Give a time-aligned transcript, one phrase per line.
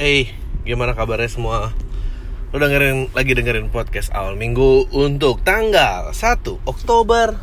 [0.00, 0.32] Eh,
[0.64, 1.76] gimana kabarnya semua?
[2.48, 7.36] Lu dengerin lagi dengerin podcast awal minggu untuk tanggal 1 Oktober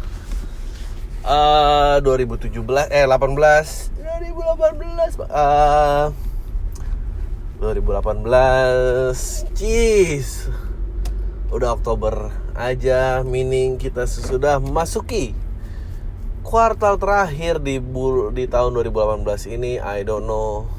[1.22, 2.58] eh 2017
[2.90, 6.10] eh 18 2018 eh
[7.62, 10.50] 2018 Jeez
[11.54, 15.38] Udah Oktober aja Meaning kita sudah masuki
[16.42, 19.78] Kuartal terakhir di bul di tahun 2018 ini.
[19.78, 20.77] I don't know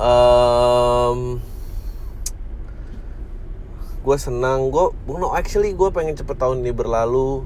[0.00, 1.36] um,
[4.00, 7.44] gue senang gue no actually gue pengen cepet tahun ini berlalu.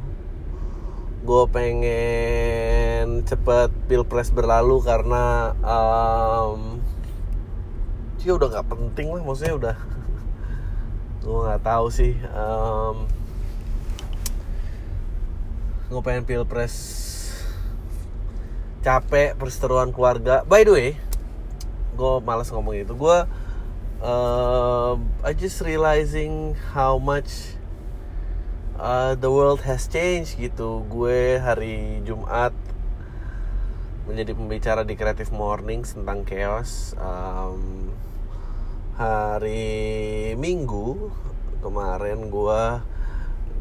[1.24, 6.78] Gue pengen cepet pilpres berlalu karena um,
[8.24, 9.76] ya udah nggak penting lah maksudnya udah
[11.24, 13.08] gue nggak tahu sih um,
[15.88, 16.76] gue pengen pilpres
[18.84, 20.44] capek perseteruan keluarga.
[20.44, 20.88] By the way
[21.94, 22.92] gue malas ngomong itu.
[22.98, 23.24] Gue
[24.04, 24.94] uh,
[25.24, 27.56] I just realizing how much
[28.76, 30.84] uh, the world has changed gitu.
[30.90, 32.52] Gue hari Jumat
[34.04, 36.92] menjadi pembicara di Creative Mornings tentang chaos.
[37.00, 37.88] Um,
[38.94, 41.10] hari Minggu
[41.64, 42.62] kemarin gue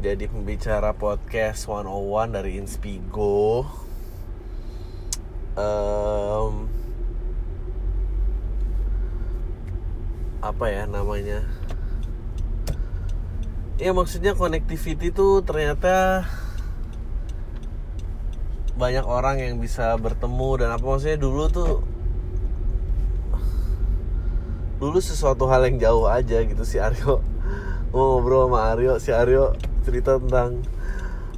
[0.04, 3.64] jadi pembicara podcast 101 dari Inspigo.
[5.56, 6.68] Um,
[10.44, 11.40] apa ya namanya?
[13.80, 16.28] Ya maksudnya connectivity tuh ternyata
[18.76, 21.72] banyak orang yang bisa bertemu dan apa maksudnya dulu tuh
[24.84, 26.62] dulu sesuatu hal yang jauh aja gitu.
[26.68, 27.24] Si Aryo
[27.96, 30.60] ngobrol sama Aryo si Aryo cerita tentang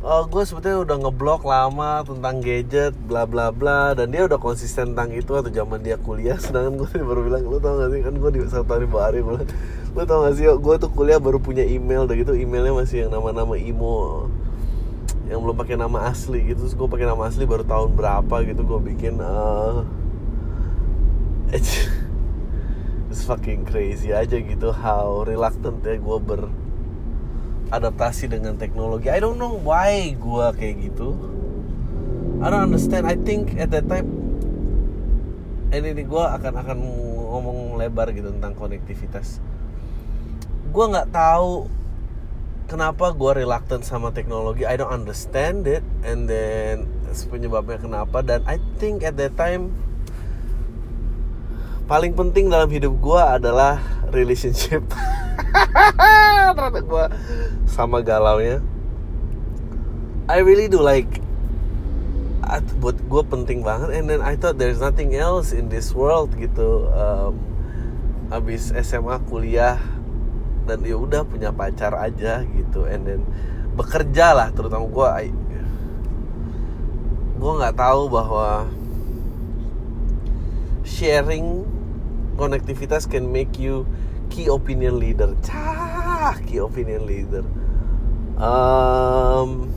[0.02, 4.92] oh gue sebetulnya udah ngeblok lama tentang gadget bla bla bla dan dia udah konsisten
[4.92, 6.36] tentang itu atau zaman dia kuliah.
[6.44, 9.46] Sedangkan gue baru bilang lu tau gak sih kan gue di satu hari hari bilang
[9.96, 13.12] lu tau gak sih gue tuh kuliah baru punya email dan gitu emailnya masih yang
[13.16, 14.28] nama-nama imo
[15.26, 16.66] yang belum pakai nama asli gitu.
[16.66, 19.82] Terus gue pakai nama asli baru tahun berapa gitu gue bikin uh,
[23.10, 26.65] it's fucking crazy aja gitu how reluctant ya gue ber
[27.70, 29.10] adaptasi dengan teknologi.
[29.10, 31.18] I don't know why gue kayak gitu.
[32.38, 33.08] I don't understand.
[33.08, 34.06] I think at that time
[35.74, 36.78] ini nih gue akan akan
[37.32, 39.42] ngomong lebar gitu tentang konektivitas.
[40.70, 41.66] Gue nggak tahu
[42.70, 44.62] kenapa gue reluctant sama teknologi.
[44.62, 45.82] I don't understand it.
[46.06, 48.22] And then penyebabnya kenapa.
[48.22, 49.72] Dan I think at that time
[51.86, 53.78] paling penting dalam hidup gue adalah
[54.10, 54.82] relationship.
[56.56, 57.04] ternyata gue
[57.68, 58.58] sama galau nya
[60.26, 61.22] I really do like
[62.82, 63.94] buat gue penting banget.
[63.94, 66.90] And then I thought there's nothing else in this world gitu.
[66.90, 67.38] Um,
[68.30, 69.78] abis SMA kuliah
[70.66, 72.86] dan ya udah punya pacar aja gitu.
[72.90, 73.22] And then
[73.78, 75.10] bekerja lah terutama gue
[77.36, 78.66] gue nggak tahu bahwa
[80.82, 81.75] sharing
[82.36, 83.88] konektivitas can make you
[84.28, 85.32] key opinion leader.
[85.42, 87.44] Cah key opinion leader.
[88.36, 89.72] Um,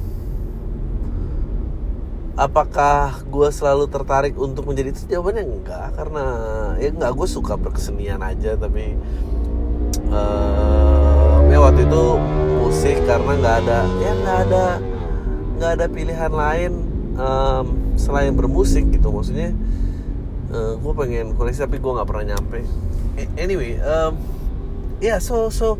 [2.35, 5.07] apakah gue selalu tertarik untuk menjadi itu?
[5.07, 6.25] Jawabannya enggak karena
[6.79, 8.99] ya enggak gue suka berkesenian aja tapi
[10.11, 12.03] um, ya waktu itu
[12.59, 14.65] musik karena nggak ada ya nggak ada
[15.57, 16.71] nggak ada pilihan lain
[17.17, 17.65] um,
[17.99, 19.51] selain bermusik gitu maksudnya
[20.51, 22.59] uh, gue pengen koleksi tapi gue nggak pernah nyampe.
[23.35, 24.15] Anyway um,
[25.03, 25.77] ya yeah, so so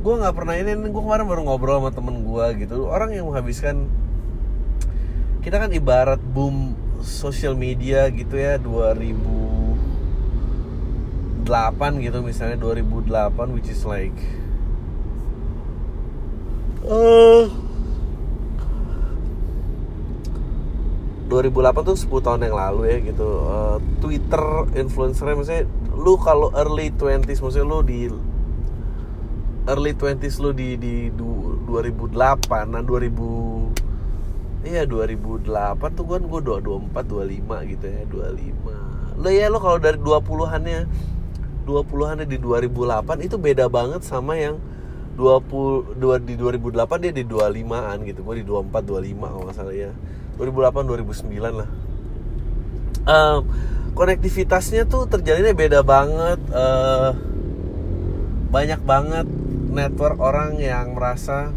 [0.00, 2.88] gue nggak pernah ini gue kemarin baru ngobrol sama temen gue gitu.
[2.88, 3.88] Orang yang menghabiskan
[5.40, 11.48] kita kan ibarat boom sosial media gitu ya 2008
[12.04, 14.12] gitu misalnya 2008 which is like
[16.84, 17.48] uh,
[21.30, 23.28] 2008 tuh 10 tahun yang lalu ya gitu.
[23.46, 25.64] Uh, Twitter influencernya maksudnya
[25.94, 28.10] lu kalau early 20s maksudnya lu di
[29.70, 35.46] early 20s lu di di du, 2008 nah 2000 iya 2008
[35.94, 40.88] tuh kan gue 24 25 gitu ya 25 lo ya lo kalau dari 20-annya
[41.68, 44.58] 20-annya di 2008 itu beda banget sama yang
[45.20, 48.24] 20 dua, di 2008 dia di 25-an gitu.
[48.24, 49.92] Gue di 24 25 kalau nggak salah ya
[50.40, 51.68] 2008 2009 lah.
[53.04, 53.40] Um,
[53.92, 57.12] konektivitasnya tuh terjalinnya beda banget uh,
[58.48, 59.26] banyak banget
[59.70, 61.52] network orang yang merasa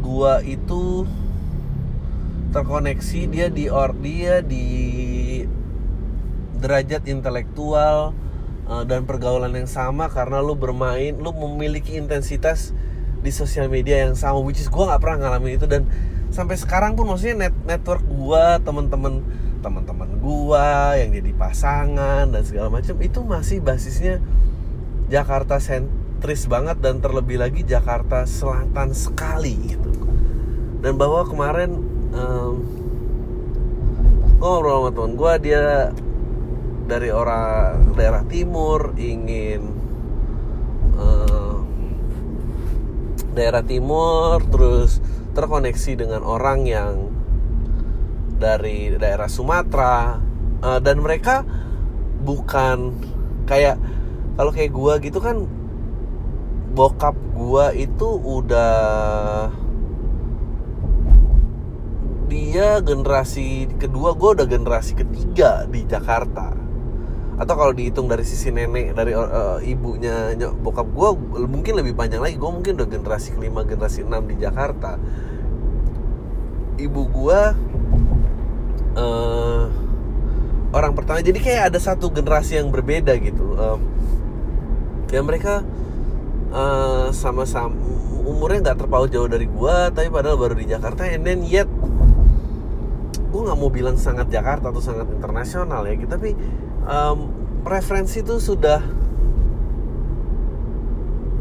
[0.00, 1.04] gua itu
[2.56, 4.66] terkoneksi dia di or dia di
[6.58, 8.16] derajat intelektual
[8.66, 12.72] uh, dan pergaulan yang sama karena lu bermain lu memiliki intensitas
[13.20, 15.84] di sosial media yang sama which is gue nggak pernah ngalamin itu dan
[16.28, 19.24] sampai sekarang pun maksudnya net network gue teman-teman
[19.58, 20.68] teman-teman gue
[21.02, 24.22] yang jadi pasangan dan segala macam itu masih basisnya
[25.08, 29.90] Jakarta sentris banget dan terlebih lagi Jakarta Selatan sekali gitu.
[30.78, 31.74] Dan bahwa kemarin
[32.14, 32.54] um,
[34.38, 35.64] ngobrol sama teman gue dia
[36.88, 39.74] dari orang daerah timur ingin
[40.94, 41.60] uh,
[43.34, 45.02] daerah timur terus
[45.38, 47.14] terkoneksi dengan orang yang
[48.42, 50.18] dari daerah Sumatera
[50.66, 51.46] uh, dan mereka
[52.26, 52.98] bukan
[53.46, 53.78] kayak
[54.34, 55.46] kalau kayak gua gitu kan
[56.74, 59.50] bokap gua itu udah
[62.28, 66.67] dia generasi kedua gue udah generasi ketiga di Jakarta
[67.38, 71.08] atau kalau dihitung dari sisi nenek dari uh, ibunya bokap gue
[71.46, 72.34] mungkin lebih panjang lagi.
[72.34, 74.98] Gue mungkin udah generasi kelima generasi enam di Jakarta.
[76.78, 77.40] Ibu gue
[78.98, 79.64] uh,
[80.74, 81.22] orang pertama.
[81.22, 83.80] Jadi kayak ada satu generasi yang berbeda gitu um,
[85.08, 85.62] ya mereka
[86.50, 87.72] uh, sama-sama
[88.28, 91.06] umurnya nggak terpaut jauh dari gue tapi padahal baru di Jakarta.
[91.06, 91.70] And then yet
[93.30, 96.32] gue nggak mau bilang sangat Jakarta atau sangat internasional ya gitu tapi
[96.86, 97.32] um,
[97.66, 98.80] preferensi itu sudah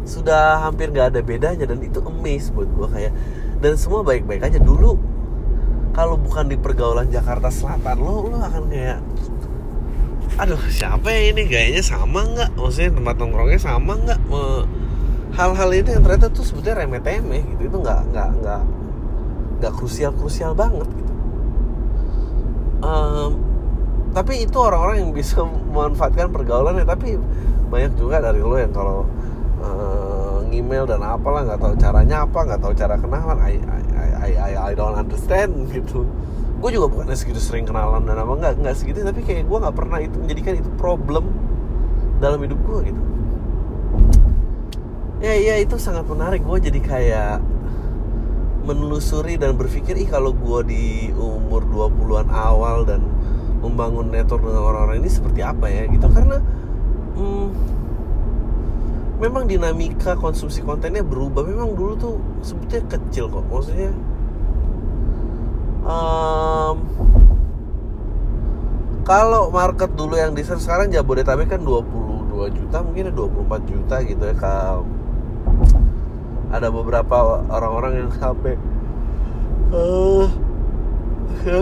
[0.07, 3.13] sudah hampir nggak ada bedanya dan itu amaze buat gue kayak
[3.59, 4.57] dan semua baik-baik aja.
[4.57, 4.95] Dulu
[5.91, 9.03] kalau bukan di pergaulan Jakarta Selatan lo lo akan kayak
[10.37, 11.49] aduh siapa ya ini?
[11.49, 12.55] Gayanya sama nggak?
[12.55, 14.19] Maksudnya tempat nongkrongnya sama nggak?
[15.35, 17.67] Hal-hal itu yang ternyata tuh sebetulnya remeh temeh gitu.
[17.67, 18.61] Itu nggak nggak nggak
[19.59, 21.13] nggak krusial krusial banget gitu.
[22.85, 23.41] Um,
[24.17, 27.21] tapi itu orang-orang yang bisa memanfaatkan pergaulan ya tapi
[27.69, 29.05] banyak juga dari lo yang kalau
[29.61, 34.31] uh, email dan apalah nggak tahu caranya apa nggak tahu cara kenalan I, I, I,
[34.33, 36.09] I, I don't understand gitu.
[36.57, 39.75] Gue juga bukannya segitu sering kenalan dan apa nggak nggak segitu tapi kayak gue nggak
[39.77, 41.29] pernah itu menjadikan itu problem
[42.17, 43.01] dalam hidup gue gitu.
[45.21, 46.41] Ya ya itu sangat menarik.
[46.41, 47.37] Gue jadi kayak
[48.65, 53.05] menelusuri dan berpikir ih kalau gue di umur 20-an awal dan
[53.67, 56.07] membangun network dengan orang-orang ini seperti apa ya gitu.
[56.07, 56.39] Karena
[57.19, 57.47] hmm,
[59.19, 61.43] memang dinamika konsumsi kontennya berubah.
[61.43, 63.45] Memang dulu tuh sebetulnya kecil kok.
[63.51, 63.91] Maksudnya
[65.83, 66.75] um,
[69.07, 74.35] kalau market dulu yang di sekarang Jabodetabek kan 22 juta mungkin 24 juta gitu ya
[74.35, 74.83] kalau
[76.51, 78.55] ada beberapa orang-orang yang sampai
[79.71, 80.27] uh,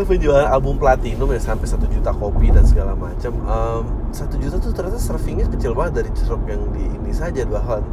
[0.05, 3.33] penjualan album platinum ya sampai satu juta kopi dan segala macam.
[4.09, 7.85] Satu um, juta tuh ternyata surfingnya kecil banget dari ceruk yang di ini saja bahkan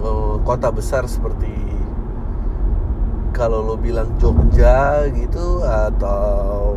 [0.00, 1.50] uh, kota besar seperti
[3.34, 6.72] kalau lo bilang Jogja gitu atau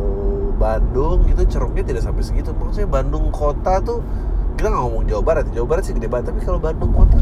[0.60, 2.50] Bandung gitu ceruknya tidak sampai segitu.
[2.52, 4.02] Maksudnya Bandung kota tuh
[4.58, 7.16] kita nggak ngomong Jawa Barat Jawa Barat sih gede banget tapi kalau Bandung kota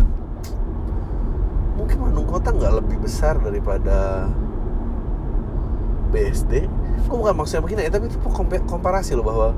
[1.79, 4.27] mungkin Bandung Kota nggak lebih besar daripada
[6.11, 6.67] BSD
[7.07, 7.91] gue bukan maksudnya begini ya?
[7.95, 8.19] Tapi itu
[8.67, 9.49] komparasi loh bahwa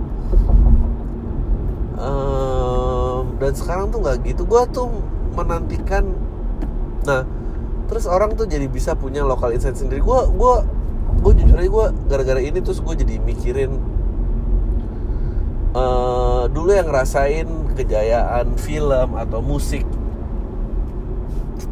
[1.97, 4.43] um, dan sekarang tuh nggak gitu.
[4.45, 4.89] Gue tuh
[5.33, 6.05] menantikan
[7.09, 7.25] nah
[7.89, 10.05] terus orang tuh jadi bisa punya lokal insight sendiri.
[10.05, 10.55] Gue gue
[11.21, 13.77] gue jujur aja gue gara-gara ini terus gue jadi mikirin
[15.75, 19.85] uh, dulu yang ngerasain kejayaan film atau musik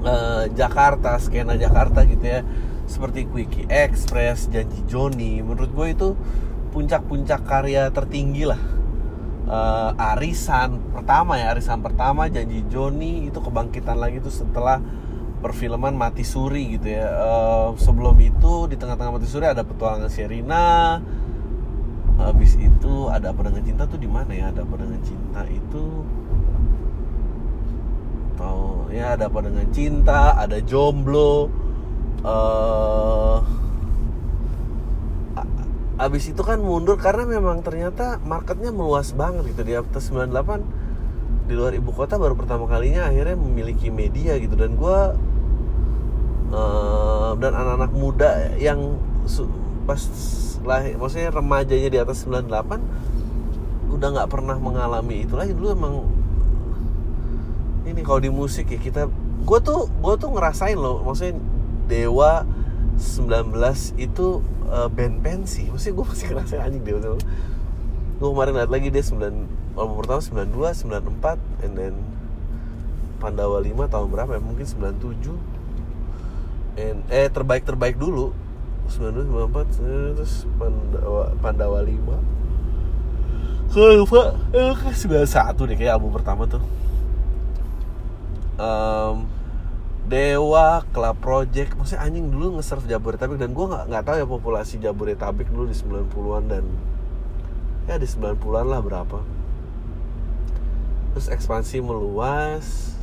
[0.05, 2.41] uh, Jakarta skena Jakarta gitu ya
[2.89, 6.09] seperti Quickie Express janji Joni menurut gue itu
[6.73, 8.61] puncak-puncak karya tertinggi lah.
[9.49, 14.77] Uh, arisan pertama ya arisan pertama janji Joni itu kebangkitan lagi tuh setelah
[15.41, 17.07] perfilman Mati Suri gitu ya.
[17.13, 20.99] Uh, sebelum itu di tengah-tengah Mati Suri ada petualangan Sherina.
[22.19, 24.51] Habis itu ada apa dengan cinta tuh di mana ya?
[24.51, 26.03] Ada apa dengan cinta itu
[28.39, 31.51] atau ya ada apa dengan cinta ada jomblo
[32.25, 33.39] uh,
[35.99, 39.67] abis itu kan mundur karena memang ternyata marketnya meluas banget gitu.
[39.67, 44.55] Di atas 98 di luar ibu kota baru pertama kalinya akhirnya memiliki media gitu.
[44.55, 44.99] Dan gue
[46.55, 48.97] uh, dan anak-anak muda yang
[49.85, 50.01] pas
[50.65, 52.49] lahir maksudnya remajanya di atas 98
[53.89, 55.51] udah nggak pernah mengalami itu lagi.
[55.51, 55.95] Dulu emang
[57.89, 59.11] ini kalau di musik ya kita
[59.43, 61.03] gue tuh gue tuh ngerasain loh.
[61.03, 61.58] Maksudnya
[61.89, 62.45] Dewa
[63.01, 63.51] 19
[63.97, 67.17] itu uh, band pensi maksudnya gue masih ngerasain anjing Dewa
[68.19, 71.95] gue kemarin lihat lagi dia 9 album pertama 92 94 and then
[73.19, 74.43] Pandawa 5 tahun berapa ya?
[74.43, 75.35] Mungkin 97
[76.79, 78.31] and eh terbaik terbaik dulu
[78.91, 82.39] 92 94 terus Pandawa Pandawa 5
[83.69, 86.65] Kalau lupa eh, 91 deh kayak album pertama tuh.
[88.57, 89.29] Um,
[90.09, 94.81] Dewa, Club Project, maksudnya anjing dulu nge-serve Jabodetabek dan gue nggak nggak tahu ya populasi
[94.81, 96.65] Jabodetabek dulu di 90-an dan
[97.85, 99.21] ya di 90-an lah berapa.
[101.13, 102.97] Terus ekspansi meluas.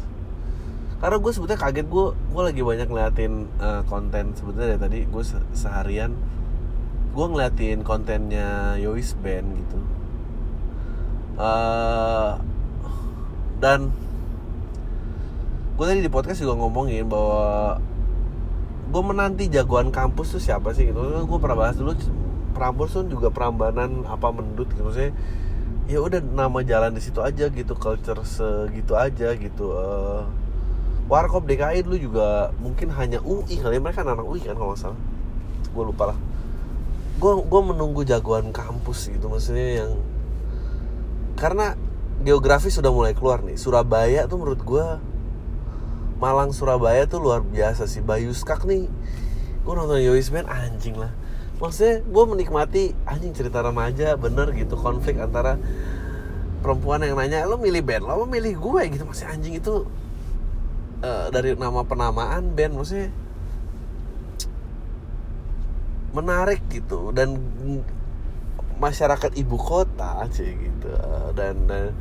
[0.97, 5.23] Karena gue sebetulnya kaget gue gue lagi banyak ngeliatin uh, konten sebetulnya dari tadi gue
[5.27, 6.17] se seharian
[7.13, 9.79] gue ngeliatin kontennya Yois Band gitu.
[11.37, 12.41] Uh,
[13.61, 13.93] dan
[15.75, 17.75] gue tadi di podcast juga ngomongin bahwa
[18.95, 21.03] gue menanti jagoan kampus tuh siapa sih gitu.
[21.27, 21.91] Gue pernah bahas dulu
[22.55, 24.87] Prambors tuh juga perambanan apa mendut gitu.
[24.87, 25.11] Maksudnya
[25.91, 29.75] ya udah nama jalan di situ aja gitu culture segitu aja gitu.
[29.75, 30.23] Uh,
[31.11, 33.81] Warkop DKI dulu juga mungkin hanya UI kali ya.
[33.83, 34.99] Mereka anak UI kan kalau nggak salah.
[35.75, 36.17] Gue lupa lah.
[37.19, 39.91] Gue gue menunggu jagoan kampus gitu maksudnya yang
[41.35, 41.75] karena
[42.23, 43.59] geografi sudah mulai keluar nih.
[43.59, 45.14] Surabaya tuh menurut gue
[46.15, 47.99] Malang Surabaya tuh luar biasa sih.
[47.99, 48.87] Bayu Skak nih
[49.65, 51.11] gue nonton Yois Band anjing lah.
[51.59, 55.55] Maksudnya gue menikmati anjing cerita remaja bener gitu konflik antara
[56.59, 59.03] perempuan yang nanya lo milih band lo milih gue gitu.
[59.07, 59.87] Masih anjing itu
[61.03, 63.09] uh, dari nama penamaan band maksudnya
[66.15, 67.11] menarik gitu.
[67.11, 67.39] Dan
[68.79, 70.91] masyarakat ibu kota sih gitu.
[71.35, 71.91] Dan uh,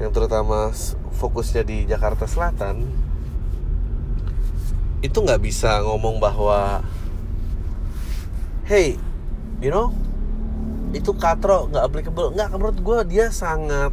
[0.00, 0.72] yang terutama
[1.18, 3.07] fokusnya di Jakarta Selatan
[4.98, 6.82] itu nggak bisa ngomong bahwa
[8.66, 8.98] hey
[9.62, 9.94] you know
[10.92, 12.32] itu katro nggak applicable.
[12.32, 13.92] Nggak menurut gue dia sangat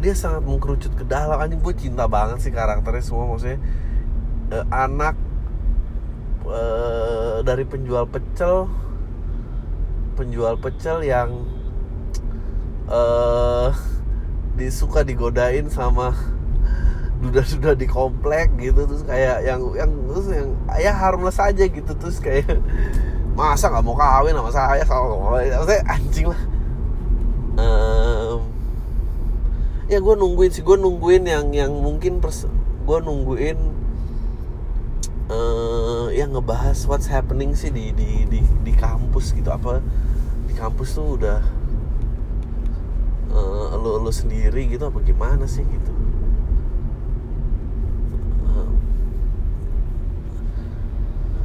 [0.00, 1.36] dia sangat mengkerucut ke dalam.
[1.36, 3.60] Anjing gue cinta banget sih karakternya semua maksudnya
[4.52, 5.16] uh, anak
[6.48, 8.68] uh, dari penjual pecel
[10.14, 11.44] penjual pecel yang
[12.88, 13.74] uh,
[14.54, 16.14] disuka digodain sama
[17.24, 22.20] duda-duda di komplek gitu terus kayak yang yang terus yang ya harmless aja gitu terus
[22.20, 22.60] kayak
[23.32, 26.42] masa nggak mau kawin sama saya sama saya anjing lah.
[27.54, 28.38] Um,
[29.90, 32.46] ya gue nungguin sih gue nungguin yang yang mungkin pers
[32.84, 33.58] gue nungguin
[35.30, 39.82] uh, yang ngebahas what's happening sih di di di di kampus gitu apa
[40.46, 41.40] di kampus tuh udah
[43.34, 45.92] uh, lo lo sendiri gitu apa gimana sih gitu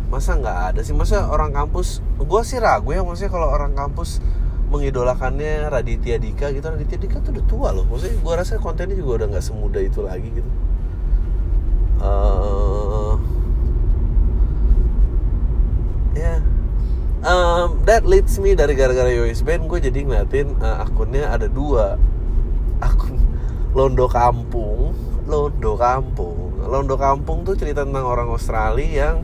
[0.10, 0.94] masa nggak ada sih?
[0.94, 4.20] Masa orang kampus gue sih ragu ya maksudnya kalau orang kampus
[4.70, 6.66] mengidolakannya Raditya Dika gitu.
[6.66, 7.86] Raditya Dika tuh udah tua loh.
[7.90, 10.52] Maksudnya gue rasa kontennya juga udah nggak semudah itu lagi gitu.
[12.00, 13.16] Uh,
[16.16, 16.38] ya.
[16.38, 16.40] Yeah.
[17.28, 22.02] um, that leads me dari gara-gara Yois Band gue jadi ngeliatin uh, akunnya ada dua.
[22.80, 23.20] Akun
[23.78, 26.58] Londo Kampung Londo Kampung.
[26.66, 29.22] Londo Kampung tuh cerita tentang orang Australia yang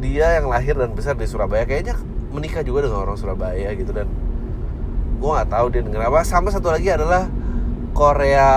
[0.00, 1.68] dia yang lahir dan besar di Surabaya.
[1.68, 2.00] Kayaknya
[2.32, 4.08] menikah juga dengan orang Surabaya gitu dan
[5.18, 6.24] gue nggak tahu dia denger apa.
[6.24, 7.28] Sama satu lagi adalah
[7.92, 8.50] Korea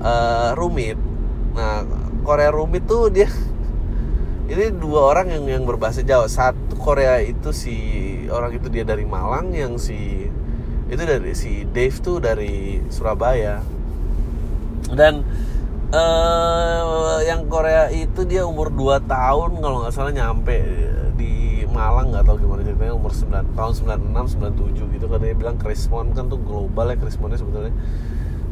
[0.00, 0.98] uh, Rumit.
[1.52, 1.84] Nah
[2.24, 3.28] Korea Rumit tuh dia
[4.52, 6.30] ini dua orang yang yang berbahasa Jawa.
[6.30, 7.76] Satu Korea itu si
[8.30, 10.30] orang itu dia dari Malang yang si
[10.90, 13.62] itu dari si Dave tuh dari Surabaya.
[14.90, 15.22] Dan
[15.90, 20.58] uh, yang Korea itu dia umur 2 tahun kalau nggak salah nyampe
[21.18, 25.06] di Malang nggak tahu gimana ceritanya umur 9 tahun 96 97 gitu.
[25.06, 27.74] Kan dia bilang Krismon kan tuh global ya Krismonnya sebetulnya.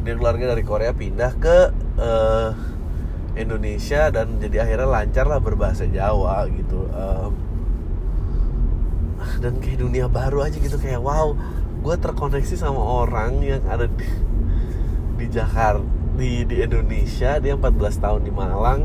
[0.07, 1.57] Dia keluarga dari Korea pindah ke
[1.99, 2.49] uh,
[3.35, 6.87] Indonesia dan jadi akhirnya lancar lah berbahasa Jawa gitu.
[6.95, 7.31] Um,
[9.43, 11.35] dan kayak dunia baru aja gitu kayak wow
[11.79, 14.07] gue terkoneksi sama orang yang ada di,
[15.19, 18.81] di Jakarta di di Indonesia dia 14 tahun di Malang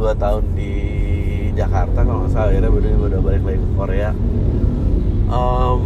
[0.00, 0.72] 2 tahun di
[1.52, 2.48] Jakarta kalau nggak salah.
[2.48, 4.10] Akhirnya udah udah balik lagi ke Korea.
[5.30, 5.80] Um,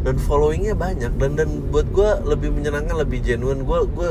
[0.00, 1.12] dan followingnya banyak.
[1.20, 4.10] Dan dan buat gue lebih menyenangkan lebih genuine gue gue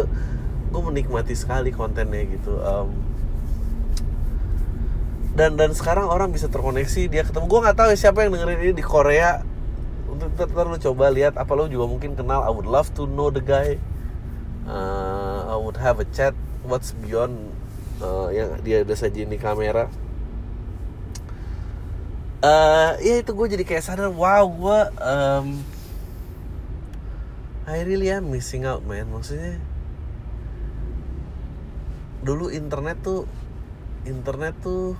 [0.70, 2.54] gue menikmati sekali kontennya gitu.
[2.62, 2.94] Um,
[5.36, 7.46] dan dan sekarang orang bisa terkoneksi dia ketemu.
[7.50, 9.42] Gue nggak tahu ya siapa yang dengerin ini di Korea.
[10.06, 12.46] Untuk ntar, ntar lu coba lihat apa lo juga mungkin kenal.
[12.46, 13.82] I would love to know the guy
[14.68, 16.34] uh, I would have a chat
[16.66, 17.54] what's beyond
[18.02, 19.88] uh, yang dia udah sajiin di kamera.
[22.46, 25.66] Uh, ya itu gue jadi kayak sadar wow gue um,
[27.66, 29.10] I really am missing out man.
[29.10, 29.58] Maksudnya
[32.26, 33.30] dulu internet tuh
[34.06, 34.98] internet tuh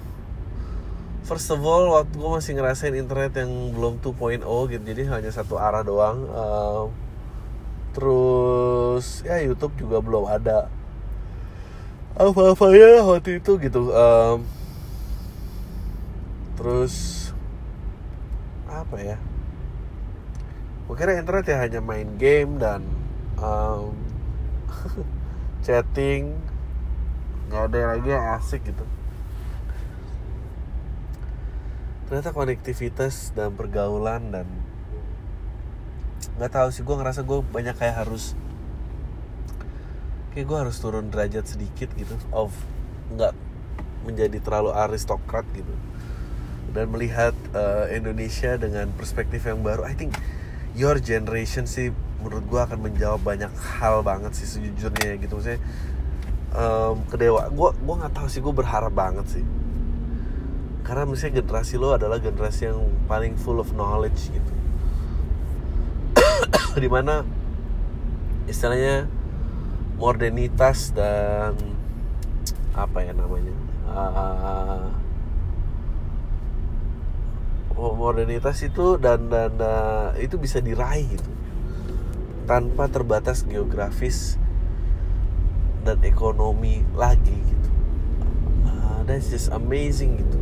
[1.26, 5.58] first of all waktu gue masih ngerasain internet yang belum 2.0 gitu jadi hanya satu
[5.58, 6.94] arah doang um,
[7.96, 10.68] terus ya YouTube juga belum ada.
[12.20, 14.44] Apa ya waktu itu gitu um,
[16.60, 17.28] terus
[18.68, 19.18] apa ya?
[20.86, 22.84] Gue kira internet ya hanya main game dan
[23.40, 23.96] um,
[25.66, 26.36] chatting.
[27.48, 28.84] Nggak ada lagi yang asik gitu.
[32.06, 34.46] Ternyata konektivitas dan pergaulan dan
[36.36, 38.36] nggak tahu sih gue ngerasa gue banyak kayak harus
[40.36, 42.52] kayak gue harus turun derajat sedikit gitu of
[43.16, 43.32] nggak
[44.04, 45.72] menjadi terlalu aristokrat gitu.
[46.76, 50.20] Dan melihat uh, Indonesia dengan perspektif yang baru I think
[50.76, 53.48] your generation sih menurut gue akan menjawab banyak
[53.80, 55.40] hal banget sih sejujurnya gitu.
[55.40, 55.56] Saya
[56.52, 59.46] um, kedewa gue gue nggak tahu sih gue berharap banget sih.
[60.84, 64.65] Karena misalnya generasi lo adalah generasi yang paling full of knowledge gitu
[66.84, 67.26] di mana
[68.46, 69.10] istilahnya
[69.96, 71.56] modernitas dan
[72.76, 73.56] apa ya namanya?
[73.86, 74.92] Uh,
[77.76, 81.32] modernitas itu dan dan uh, itu bisa diraih gitu.
[82.46, 84.38] Tanpa terbatas geografis
[85.88, 87.70] dan ekonomi lagi gitu.
[88.68, 90.38] Uh, that's just amazing gitu.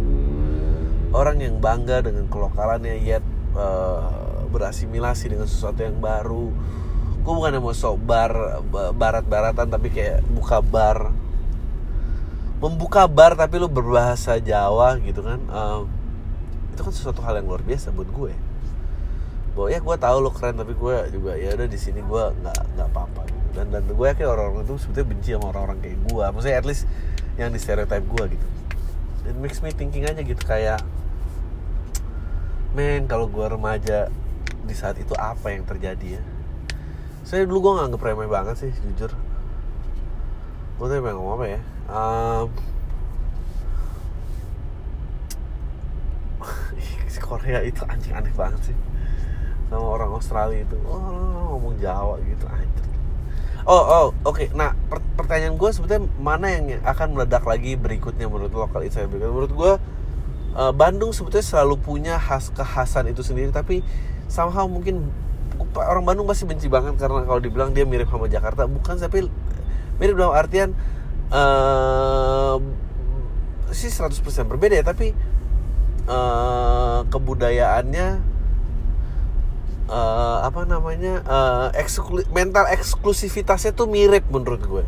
[1.14, 3.22] Orang yang bangga dengan kelokalannya yet
[3.54, 4.23] uh,
[4.54, 6.54] berasimilasi dengan sesuatu yang baru.
[7.26, 8.62] Gue bukan mau sok bar
[8.94, 11.10] barat-baratan tapi kayak buka bar.
[12.62, 15.90] Membuka bar tapi lu berbahasa Jawa gitu kan um,
[16.72, 18.34] itu kan sesuatu hal yang luar biasa buat gue.
[19.58, 22.60] Bahwa ya gue tahu lo keren tapi gue juga ya udah di sini gue nggak
[22.78, 23.50] nggak apa-apa gitu.
[23.54, 26.84] dan dan gue yakin orang-orang itu sebetulnya benci sama orang-orang kayak gue maksudnya at least
[27.36, 28.46] yang di stereotype gue gitu.
[29.24, 30.84] It makes me thinking aja gitu kayak
[32.74, 34.10] men kalau gue remaja
[34.64, 36.22] di saat itu apa yang terjadi ya?
[37.24, 39.12] Saya dulu gue nganggep remeh banget sih jujur.
[40.80, 41.60] Gue tuh pengen ngomong apa ya?
[41.88, 42.48] Um,
[47.14, 48.78] si Korea itu anjing aneh banget sih.
[49.68, 52.84] Sama orang Australia itu oh ngomong Jawa gitu anjir
[53.64, 54.36] oh oh oke.
[54.36, 54.48] Okay.
[54.52, 59.54] nah per pertanyaan gue sebetulnya mana yang akan meledak lagi berikutnya menurut lokal berikutnya menurut
[59.54, 59.72] gue
[60.58, 63.80] uh, Bandung sebetulnya selalu punya khas kekhasan itu sendiri tapi
[64.28, 65.10] somehow mungkin
[65.78, 68.66] orang Bandung pasti benci banget karena kalau dibilang dia mirip sama Jakarta.
[68.70, 69.26] Bukan tapi
[69.98, 70.74] mirip dalam artian
[71.30, 72.58] uh,
[73.74, 75.18] sih 100% berbeda ya tapi
[76.06, 78.22] uh, kebudayaannya
[79.90, 84.86] uh, apa namanya uh, eksklu mental eksklusivitasnya tuh mirip menurut gue.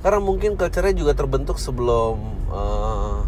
[0.00, 2.16] Karena mungkin culture-nya juga terbentuk sebelum
[2.48, 3.20] uh,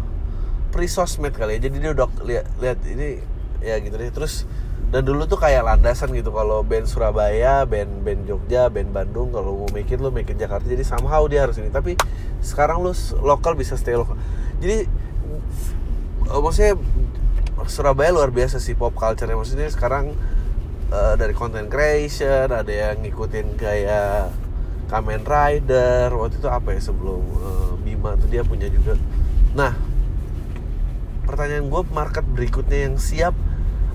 [0.73, 1.69] pre sosmed kali ya.
[1.69, 3.21] Jadi dia udah lihat lihat ini
[3.61, 4.09] ya gitu deh.
[4.09, 4.49] Terus
[4.93, 9.65] dan dulu tuh kayak landasan gitu kalau band Surabaya, band band Jogja, band Bandung kalau
[9.65, 10.69] mau make it lo make it Jakarta.
[10.69, 11.73] Jadi somehow dia harus ini.
[11.73, 11.97] Tapi
[12.45, 12.93] sekarang lu
[13.25, 14.13] lokal bisa stay lokal.
[14.61, 14.85] Jadi
[16.29, 16.77] uh, maksudnya
[17.65, 20.13] Surabaya luar biasa sih pop culture nya maksudnya sekarang
[20.93, 24.29] uh, dari content creation ada yang ngikutin kayak
[24.93, 28.93] Kamen Rider waktu itu apa ya sebelum uh, Bima tuh dia punya juga.
[29.57, 29.73] Nah
[31.25, 33.33] pertanyaan gue market berikutnya yang siap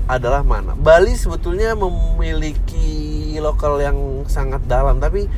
[0.08, 0.72] adalah mana.
[0.72, 5.28] Bali sebetulnya memiliki lokal yang sangat dalam, tapi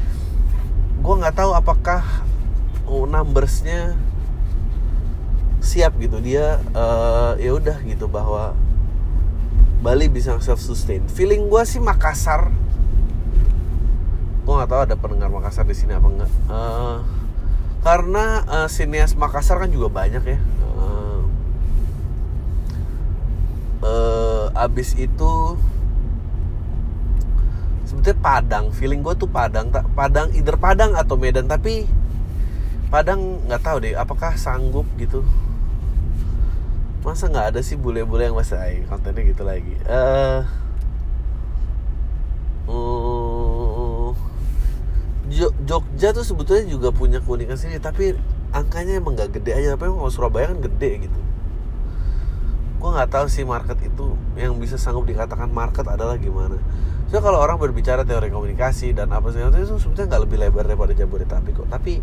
[1.01, 2.07] gue nggak tahu apakah
[2.87, 3.99] numbersnya
[5.59, 6.23] siap gitu.
[6.23, 8.55] Dia uh, ya udah gitu bahwa
[9.83, 11.03] Bali bisa self sustain.
[11.11, 12.55] Feeling gue sih Makassar.
[14.47, 16.31] Gue nggak tahu ada pendengar Makassar di sini apa enggak.
[16.47, 17.03] Uh,
[17.83, 20.39] karena uh, sinias Makassar kan juga banyak ya.
[20.79, 21.23] Uh,
[24.55, 25.33] abis itu
[27.87, 31.91] sebetulnya Padang feeling gue tuh Padang tak Padang either Padang atau Medan tapi
[32.91, 35.23] Padang nggak tahu deh apakah sanggup gitu?
[37.07, 39.79] Masa nggak ada sih bule-bule yang masih ay, kontennya gitu lagi.
[39.87, 40.43] Uh,
[42.67, 44.11] uh,
[45.63, 48.19] Jogja tuh sebetulnya juga punya keunikan sini tapi
[48.51, 51.21] angkanya emang nggak gede aja tapi emang Surabaya kan gede gitu
[52.81, 56.57] gue nggak tahu sih market itu yang bisa sanggup dikatakan market adalah gimana.
[57.13, 60.93] So kalau orang berbicara teori komunikasi dan apa segala itu sebetulnya nggak lebih lebar daripada
[60.97, 61.69] jabodetabek kok.
[61.69, 62.01] Tapi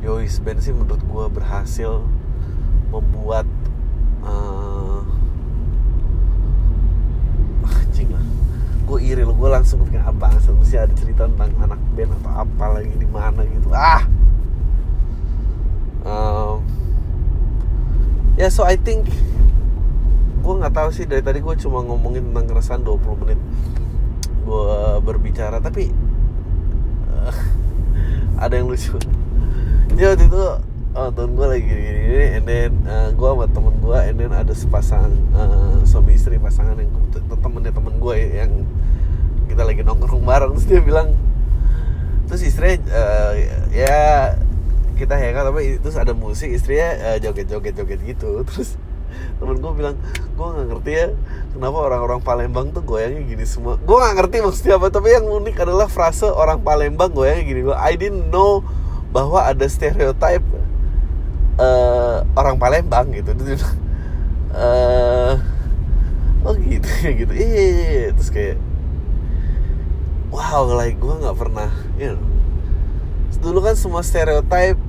[0.00, 2.00] Yois ben sih menurut gue berhasil
[2.88, 3.44] membuat
[4.24, 5.00] eh,
[7.68, 8.24] uh, cing lah.
[8.88, 10.32] Gue iri lo gue langsung ke apa
[10.68, 13.68] mesti ada cerita tentang anak band atau apa lagi di mana gitu.
[13.76, 14.08] Ah!
[16.08, 16.47] Eh,
[18.38, 19.10] ya yeah, so I think
[20.46, 23.40] gue nggak tahu sih dari tadi gue cuma ngomongin tentang keresahan 20 menit
[24.46, 24.72] gue
[25.02, 25.90] berbicara tapi
[27.10, 27.34] uh,
[28.46, 28.94] ada yang lucu.
[29.98, 30.42] Ya waktu itu
[30.94, 34.32] oh, temen gue lagi gini, gini and then uh, gue sama temen gue and then
[34.32, 36.94] ada sepasang uh, suami istri pasangan yang
[37.42, 38.52] temennya temen gue yang
[39.50, 41.10] kita lagi nongkrong bareng terus dia bilang
[42.30, 43.34] terus istri uh,
[43.74, 44.38] ya
[44.98, 48.42] kita hangout tapi terus ada musik istrinya uh, joget joget joget gitu.
[48.50, 48.74] Terus
[49.40, 49.96] temen gue bilang
[50.36, 51.06] gue nggak ngerti ya
[51.56, 53.78] kenapa orang-orang Palembang tuh goyangnya gini semua.
[53.80, 57.60] Gue nggak ngerti maksudnya apa tapi yang unik adalah frase orang Palembang goyangnya gini.
[57.64, 58.60] Gue I didn't know
[59.08, 60.44] bahwa ada stereotype
[61.56, 63.32] uh, orang Palembang gitu.
[64.52, 65.38] Uh,
[66.44, 66.88] oh gitu
[67.24, 67.32] gitu.
[67.32, 68.10] Iya, iya, iya, iya.
[68.12, 68.58] Terus kayak
[70.28, 72.24] wow like gue nggak pernah you know.
[73.38, 74.87] Dulu kan semua stereotype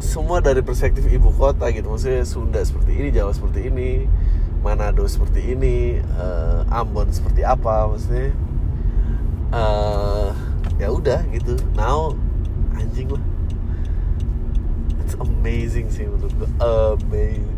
[0.00, 1.92] semua dari perspektif ibu kota gitu.
[1.92, 4.08] Maksudnya Sunda seperti ini Jawa seperti ini
[4.60, 8.32] Manado seperti ini uh, Ambon seperti apa maksudnya
[9.52, 10.32] uh,
[10.80, 11.56] ya udah gitu.
[11.76, 12.16] Now
[12.76, 13.24] anjing lah.
[15.04, 17.56] It's amazing sih menurut gue amazing.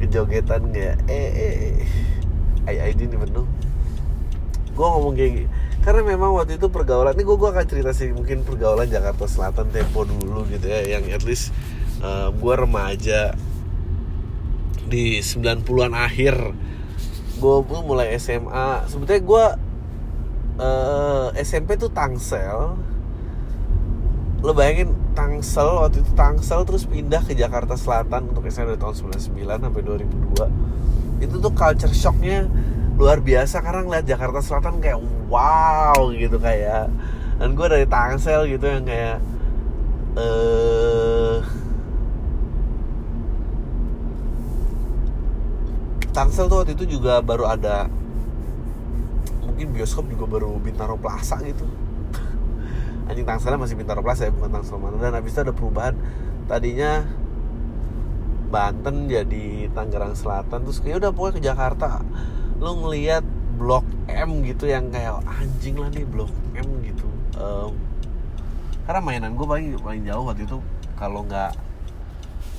[0.00, 1.76] Kejogetan nggak eh eh, eh.
[2.68, 3.48] I, I didn't even know.
[4.72, 5.48] Gue ngomong kayak
[5.82, 9.66] karena memang waktu itu pergaulan ini gue gue akan cerita sih mungkin pergaulan Jakarta Selatan
[9.74, 11.50] tempo dulu gitu ya yang at least
[11.98, 13.34] uh, eh, gue remaja
[14.86, 16.36] di 90-an akhir.
[17.42, 19.44] Gue mulai SMA sebetulnya gue
[20.62, 22.78] uh, SMP tuh Tangsel.
[24.42, 29.18] Lo bayangin Tangsel waktu itu Tangsel terus pindah ke Jakarta Selatan untuk SMA dari tahun
[29.18, 30.82] 99 sampai 2002
[31.22, 32.50] itu tuh culture shocknya
[32.96, 36.92] luar biasa karena ngeliat Jakarta Selatan kayak wow gitu kayak
[37.40, 39.18] dan gue dari Tangsel gitu yang kayak
[40.12, 41.38] eh uh,
[46.12, 47.88] Tangsel tuh waktu itu juga baru ada
[49.42, 51.64] mungkin bioskop juga baru Bintaro Plaza gitu.
[53.08, 55.00] Anjing Tangselnya masih Bintaro Plaza ya bukan Tangsel mana.
[55.00, 55.96] Dan habis itu ada perubahan.
[56.44, 57.08] Tadinya
[58.52, 62.04] Banten jadi Tangerang Selatan terus kayak udah pokoknya ke Jakarta
[62.62, 63.26] lo ngelihat
[63.58, 67.10] blok M gitu yang kayak anjing lah nih blok M gitu.
[67.34, 67.74] Um,
[68.86, 70.62] karena mainan gue paling paling jauh waktu itu
[70.94, 71.58] kalau nggak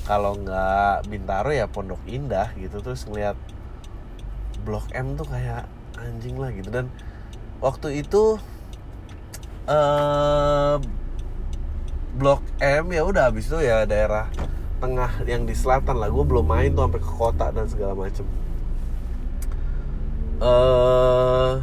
[0.03, 3.39] kalau nggak Bintaro ya Pondok Indah gitu terus ngelihat
[4.67, 6.67] blok M tuh kayak anjing lah gitu.
[6.67, 6.91] Dan
[7.63, 8.35] waktu itu
[9.71, 10.83] uh,
[12.19, 14.27] blok M ya udah habis itu ya daerah
[14.83, 18.27] tengah yang di selatan lah gue belum main tuh sampai ke kota dan segala macem
[20.41, 21.61] uh,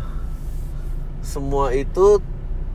[1.25, 2.23] semua itu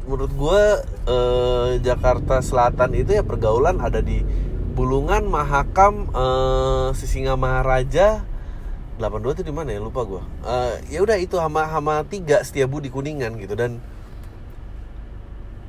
[0.06, 0.64] menurut gue
[1.10, 4.24] uh, Jakarta Selatan itu ya pergaulan ada di
[4.76, 8.28] Bulungan, Mahakam, uh, Sisinga Maharaja,
[9.00, 9.80] 82 itu di mana ya?
[9.80, 10.24] Lupa gue.
[10.44, 13.56] Uh, ya udah itu hama hama tiga Setiabudi Kuningan gitu.
[13.56, 13.80] Dan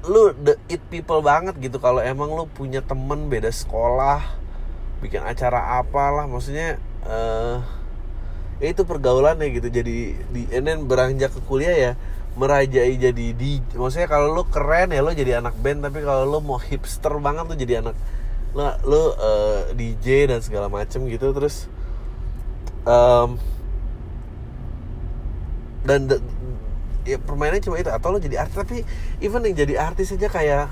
[0.07, 1.79] lu the it people banget gitu.
[1.79, 4.23] Kalau emang lu punya temen beda sekolah
[4.97, 7.61] bikin acara apalah maksudnya uh,
[8.63, 9.69] ya itu pergaulan ya gitu.
[9.69, 11.93] Jadi di enen beranjak ke kuliah ya
[12.37, 15.85] merajai jadi di maksudnya kalau lo keren ya lo jadi anak band.
[15.85, 17.97] Tapi kalau lo mau hipster banget tuh jadi anak
[18.57, 21.33] lo lo uh, eh, DJ dan segala macem gitu.
[21.33, 21.69] Terus
[22.89, 23.37] um,
[25.87, 26.19] dan de,
[27.07, 27.93] ya permainannya cuma itu.
[27.93, 28.57] Atau lo jadi artis.
[28.57, 28.85] Tapi
[29.21, 30.69] even yang jadi artis aja kayak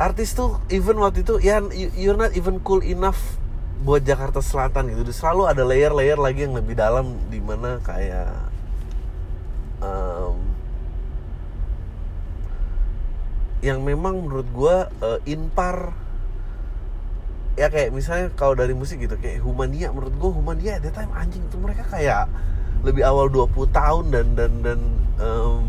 [0.00, 1.60] artis tuh even waktu itu ya
[1.94, 3.38] you're not even cool enough
[3.82, 5.10] buat Jakarta Selatan gitu.
[5.10, 8.30] Selalu ada layer-layer lagi yang lebih dalam di mana kayak
[9.82, 10.38] um,
[13.62, 15.94] yang memang menurut gue uh, inpar
[17.54, 21.44] ya kayak misalnya kalau dari musik gitu kayak Humania menurut gue Humania the time anjing
[21.44, 22.26] itu mereka kayak
[22.82, 24.80] lebih awal 20 tahun dan dan dan
[25.20, 25.62] um,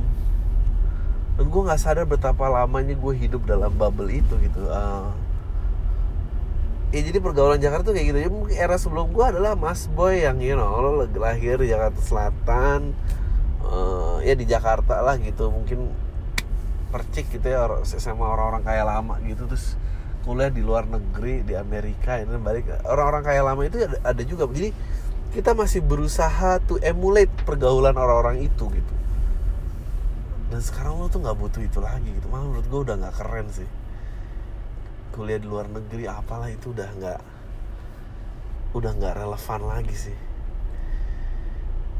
[1.37, 5.11] dan gue nggak sadar betapa lamanya gue hidup dalam bubble itu gitu uh,
[6.93, 8.19] ya jadi pergaulan Jakarta tuh kayak gitu.
[8.21, 11.97] Ya mungkin era sebelum gue adalah Mas Boy yang you know lo lahir di Jakarta
[11.97, 12.93] Selatan
[13.65, 15.49] uh, ya di Jakarta lah gitu.
[15.49, 15.89] Mungkin
[16.93, 19.49] percik gitu ya sama orang-orang kaya lama gitu.
[19.49, 19.73] Terus
[20.21, 22.69] kuliah di luar negeri di Amerika ini balik.
[22.85, 24.45] Orang-orang kaya lama itu ada, ada juga.
[24.53, 24.69] Jadi
[25.33, 28.93] kita masih berusaha to emulate pergaulan orang-orang itu gitu.
[30.53, 32.29] Dan sekarang lo tuh nggak butuh itu lagi gitu.
[32.29, 33.65] Malah menurut gue udah nggak keren sih
[35.13, 37.21] kuliah di luar negeri apalah itu udah nggak
[38.73, 40.17] udah nggak relevan lagi sih.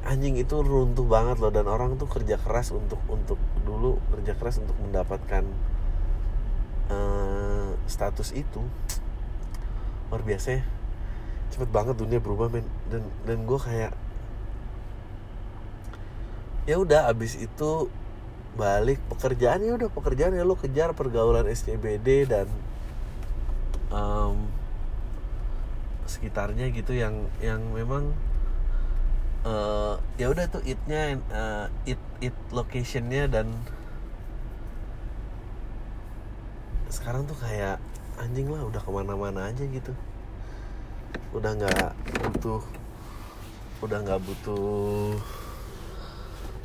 [0.03, 4.59] Anjing itu runtuh banget loh dan orang tuh kerja keras untuk untuk dulu kerja keras
[4.59, 5.45] untuk mendapatkan
[6.89, 8.65] uh, status itu.
[10.09, 10.63] Luar biasa ya.
[11.53, 12.65] Cepet banget dunia berubah men.
[12.89, 13.93] Dan dan gue kayak
[16.65, 17.91] ya udah abis itu
[18.53, 22.47] balik pekerjaan ya udah pekerjaan ya lo kejar pergaulan SCBD dan
[23.93, 24.49] um,
[26.09, 28.11] sekitarnya gitu yang yang memang
[29.45, 33.47] uh, ya udah tuh itnya uh, it it locationnya dan
[36.89, 37.81] sekarang tuh kayak
[38.21, 39.93] anjing lah udah ke mana-mana aja gitu.
[41.33, 41.89] Udah nggak
[42.21, 42.61] butuh
[43.81, 45.17] udah nggak butuh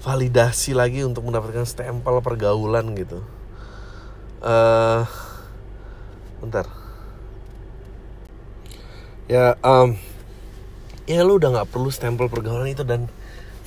[0.04, 3.24] validasi lagi untuk mendapatkan stempel pergaulan gitu.
[4.38, 5.02] Uh,
[6.38, 6.77] bentar
[9.28, 9.94] ya um,
[11.04, 13.12] ya lu udah nggak perlu stempel pergaulan itu dan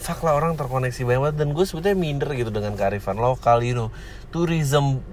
[0.02, 1.34] fuck lah orang terkoneksi banget.
[1.38, 3.90] Dan gue sebetulnya minder gitu dengan kearifan lokal you know.
[4.34, 5.06] Tourism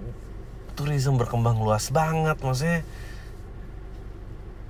[0.72, 2.86] tourism berkembang luas banget maksudnya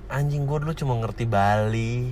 [0.09, 2.09] anjing gue dulu cuma ngerti Bali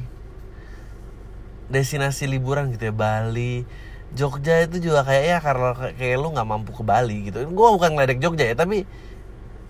[1.67, 3.67] destinasi liburan gitu ya Bali.
[4.15, 7.43] Jogja itu juga kayak ya karena kayak lu nggak mampu ke Bali gitu.
[7.43, 8.87] Gue bukan ngeledek Jogja ya tapi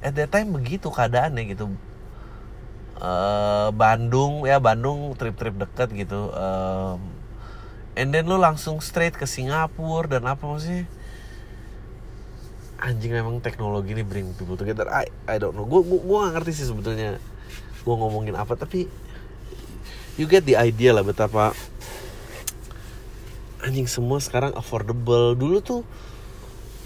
[0.05, 1.73] at that time begitu keadaannya gitu
[2.99, 6.99] uh, Bandung ya Bandung trip-trip deket gitu um,
[7.97, 10.86] and then lu langsung straight ke Singapura dan apa sih
[12.77, 14.86] anjing memang teknologi ini bring people together.
[14.86, 15.65] I I don't know.
[15.65, 17.17] Gue gue gak ngerti sih sebetulnya
[17.81, 18.86] gue ngomongin apa tapi
[20.19, 21.55] you get the idea lah betapa
[23.65, 25.33] anjing semua sekarang affordable.
[25.33, 25.81] Dulu tuh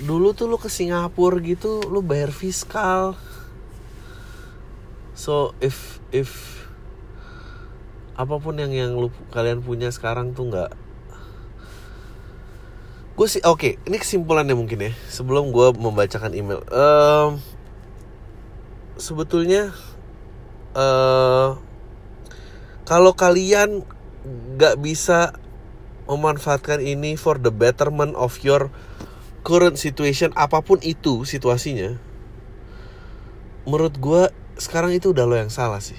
[0.02, 3.20] dulu tuh lu ke Singapura gitu lu bayar fiskal.
[5.14, 6.62] So if if
[8.20, 10.72] apa pun yang yang lu kalian punya sekarang tuh nggak
[13.12, 16.64] gue sih oke okay, ini kesimpulannya mungkin ya sebelum gue membacakan email.
[16.72, 17.44] Um,
[18.96, 19.76] sebetulnya
[20.74, 21.60] uh,
[22.88, 23.84] kalau kalian
[24.58, 25.36] nggak bisa
[26.10, 28.74] memanfaatkan ini for the betterment of your
[29.42, 31.98] current situation apa pun itu situasinya
[33.66, 34.24] menurut gue
[34.62, 35.98] sekarang itu udah lo yang salah sih.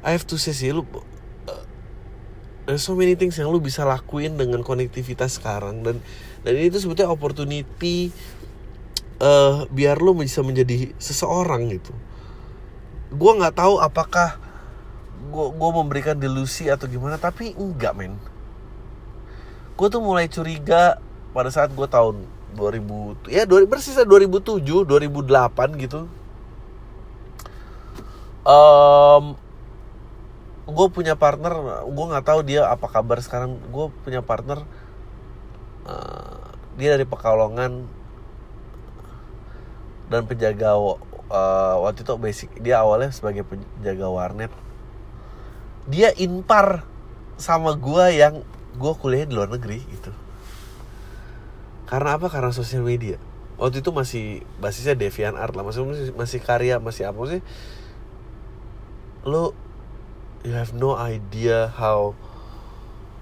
[0.00, 1.64] I have to say sih lu uh,
[2.64, 5.84] there's so many things yang lu bisa lakuin dengan konektivitas sekarang.
[5.84, 6.00] Dan
[6.40, 8.08] dan ini tuh sebetulnya opportunity
[9.20, 11.92] uh, biar lu bisa menjadi seseorang gitu.
[13.12, 14.40] Gue nggak tahu apakah
[15.28, 18.16] gue gue memberikan delusi atau gimana tapi enggak men.
[19.76, 21.04] Gue tuh mulai curiga
[21.36, 22.24] pada saat gue tahun
[22.56, 26.08] 2000 ya bersisa 2007 2008 gitu
[28.46, 29.34] um,
[30.68, 33.56] gue punya partner gue nggak tahu dia apa kabar sekarang.
[33.72, 34.62] Gue punya partner
[35.88, 37.88] uh, dia dari pekalongan
[40.08, 44.52] dan penjaga uh, waktu itu basic dia awalnya sebagai penjaga warnet.
[45.88, 46.84] Dia impar
[47.40, 48.44] sama gue yang
[48.76, 50.12] gue kuliah di luar negeri gitu.
[51.88, 52.28] Karena apa?
[52.28, 53.16] Karena sosial media.
[53.56, 55.64] Waktu itu masih basisnya Devian Art lah.
[55.64, 57.40] Masih masih karya masih apa sih
[59.26, 59.54] lo
[60.46, 62.14] you have no idea how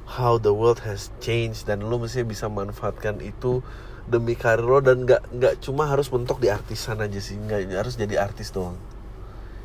[0.06, 3.64] how the world has changed dan lo mesti bisa manfaatkan itu
[4.06, 7.98] demi karir lo dan nggak nggak cuma harus mentok di artisan aja sih nggak harus
[7.98, 8.78] jadi artis doang.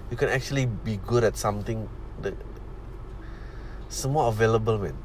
[0.10, 1.88] You can actually be good at something
[2.26, 2.36] that,
[3.88, 4.98] semua available man.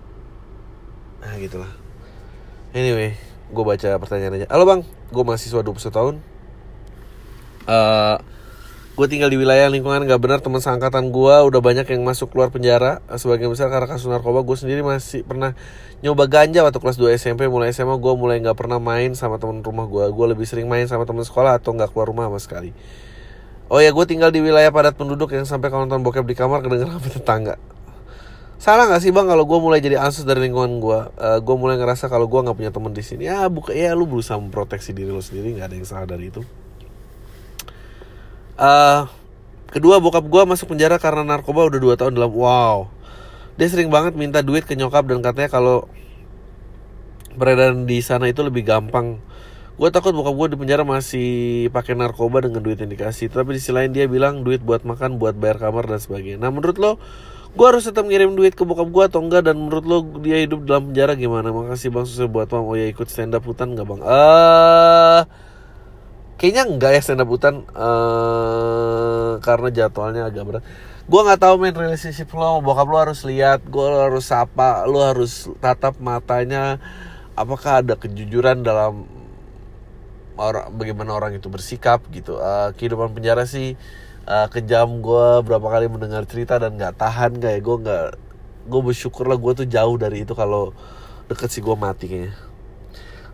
[1.20, 1.70] Nah gitulah.
[2.72, 3.14] Anyway
[3.46, 4.46] gue baca pertanyaan aja.
[4.50, 4.80] Halo bang.
[5.12, 6.14] Gue mahasiswa 21 tahun.
[7.66, 8.16] Uh,
[8.96, 12.48] gue tinggal di wilayah lingkungan gak benar teman seangkatan gue udah banyak yang masuk keluar
[12.48, 14.40] penjara sebagian besar karena kasus narkoba.
[14.40, 15.52] Gue sendiri masih pernah
[16.00, 19.60] nyoba ganja waktu kelas 2 SMP mulai SMA gue mulai nggak pernah main sama teman
[19.60, 22.72] rumah gue gue lebih sering main sama teman sekolah atau nggak keluar rumah sama sekali.
[23.68, 26.64] Oh ya gue tinggal di wilayah padat penduduk yang sampai kalau nonton bokep di kamar
[26.64, 27.54] kedengeran apa tetangga.
[28.56, 31.76] Salah nggak sih bang kalau gue mulai jadi ansus dari lingkungan gue uh, gue mulai
[31.76, 35.12] ngerasa kalau gue nggak punya teman di sini ya buka ya lu berusaha memproteksi diri
[35.12, 36.40] lo sendiri nggak ada yang salah dari itu
[38.56, 39.08] uh,
[39.70, 42.88] kedua bokap gue masuk penjara karena narkoba udah dua tahun dalam wow.
[43.56, 45.88] Dia sering banget minta duit ke nyokap dan katanya kalau
[47.36, 49.20] beredar di sana itu lebih gampang.
[49.76, 51.28] Gue takut bokap gue di penjara masih
[51.68, 53.28] pakai narkoba dengan duit yang dikasih.
[53.28, 56.40] Tapi di sisi lain dia bilang duit buat makan buat bayar kamar dan sebagainya.
[56.40, 56.92] Nah menurut lo
[57.56, 59.48] gue harus tetap ngirim duit ke bokap gue atau enggak?
[59.48, 61.52] Dan menurut lo dia hidup dalam penjara gimana?
[61.52, 62.64] Makasih bang susah buat mam.
[62.64, 64.00] Oh ya ikut stand up hutan nggak bang?
[64.00, 65.20] Eh uh,
[66.36, 70.64] kayaknya enggak ya stand up hutan uh, karena jadwalnya agak berat.
[71.06, 75.48] Gue nggak tahu main relationship lo bokap lo harus lihat gue harus sapa lo harus
[75.60, 76.80] tatap matanya.
[77.36, 79.04] Apakah ada kejujuran dalam
[80.36, 82.36] orang bagaimana orang itu bersikap gitu?
[82.40, 83.76] Uh, kehidupan penjara sih
[84.28, 85.00] uh, kejam.
[85.00, 88.06] Gue berapa kali mendengar cerita dan nggak tahan kayak gue nggak
[88.66, 90.74] gue bersyukur lah gue tuh jauh dari itu kalau
[91.30, 92.45] deket sih gue mati kayaknya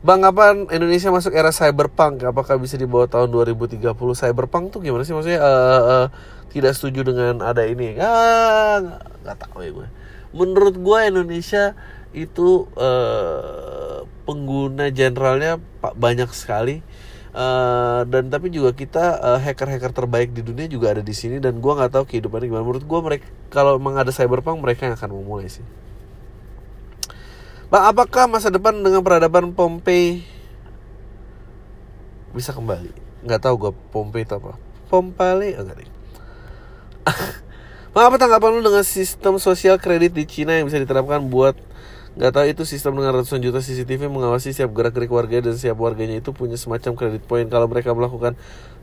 [0.03, 2.27] Bang, kapan Indonesia masuk era cyberpunk?
[2.27, 3.95] Apakah bisa dibawa tahun 2030?
[3.95, 5.38] Cyberpunk tuh gimana sih maksudnya?
[5.38, 5.47] Uh,
[5.79, 6.07] uh,
[6.51, 7.95] tidak setuju dengan ada ini?
[8.03, 9.87] Ah, nggak tahu ya gue.
[10.35, 11.79] Menurut gue Indonesia
[12.11, 15.62] itu uh, pengguna generalnya
[15.95, 16.83] banyak sekali.
[17.31, 21.62] Uh, dan tapi juga kita uh, hacker-hacker terbaik di dunia juga ada di sini dan
[21.62, 22.67] gue nggak tahu kehidupannya gimana.
[22.67, 25.62] Menurut gue mereka kalau emang ada cyberpunk mereka yang akan memulai sih.
[27.72, 30.20] Apakah masa depan dengan peradaban Pompei
[32.37, 32.92] bisa kembali?
[33.24, 34.61] Nggak tahu gue Pompei itu apa.
[34.92, 35.88] Pompali enggak nih.
[37.96, 41.56] Bang, apa tanggapan lu dengan sistem sosial kredit di Cina yang bisa diterapkan buat
[42.12, 45.80] nggak tahu itu sistem dengan ratusan juta CCTV mengawasi setiap gerak gerik warga dan setiap
[45.80, 48.37] warganya itu punya semacam kredit point kalau mereka melakukan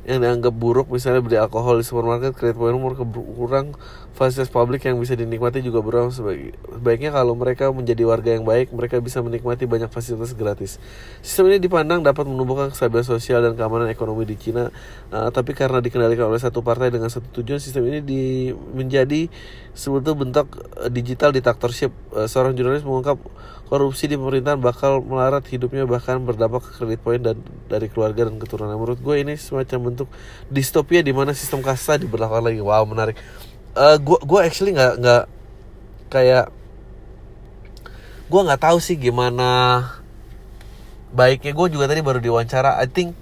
[0.09, 3.77] yang dianggap buruk misalnya beli alkohol di supermarket kredit poin umur kurang
[4.17, 8.97] fasilitas publik yang bisa dinikmati juga berkurang sebaiknya kalau mereka menjadi warga yang baik mereka
[8.99, 10.81] bisa menikmati banyak fasilitas gratis.
[11.21, 14.73] Sistem ini dipandang dapat menumbuhkan kestabilan sosial dan keamanan ekonomi di Cina.
[15.13, 18.21] Uh, tapi karena dikendalikan oleh satu partai dengan satu tujuan sistem ini di,
[18.73, 19.29] menjadi
[19.77, 21.93] sebetulnya bentuk uh, digital dictatorship.
[22.09, 23.21] Uh, seorang jurnalis mengungkap
[23.69, 27.37] korupsi di pemerintahan bakal melarat hidupnya bahkan berdampak ke kredit poin dan
[27.69, 28.73] dari keluarga dan keturunan.
[28.73, 30.09] Menurut gue ini semacam bentuk
[30.49, 32.59] distopia di mana sistem kasta diberlakukan lagi.
[32.65, 33.15] Wow menarik.
[33.77, 35.23] Uh, eh, gue gue actually nggak nggak
[36.09, 36.49] kayak
[38.25, 39.49] gue nggak tahu sih gimana
[41.13, 42.81] baiknya gue juga tadi baru diwawancara.
[42.81, 43.13] I think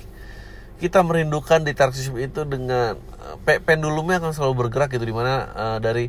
[0.79, 5.77] kita merindukan dictatorship itu dengan uh, pendulumnya akan selalu bergerak gitu di mana uh, eh,
[5.83, 6.05] dari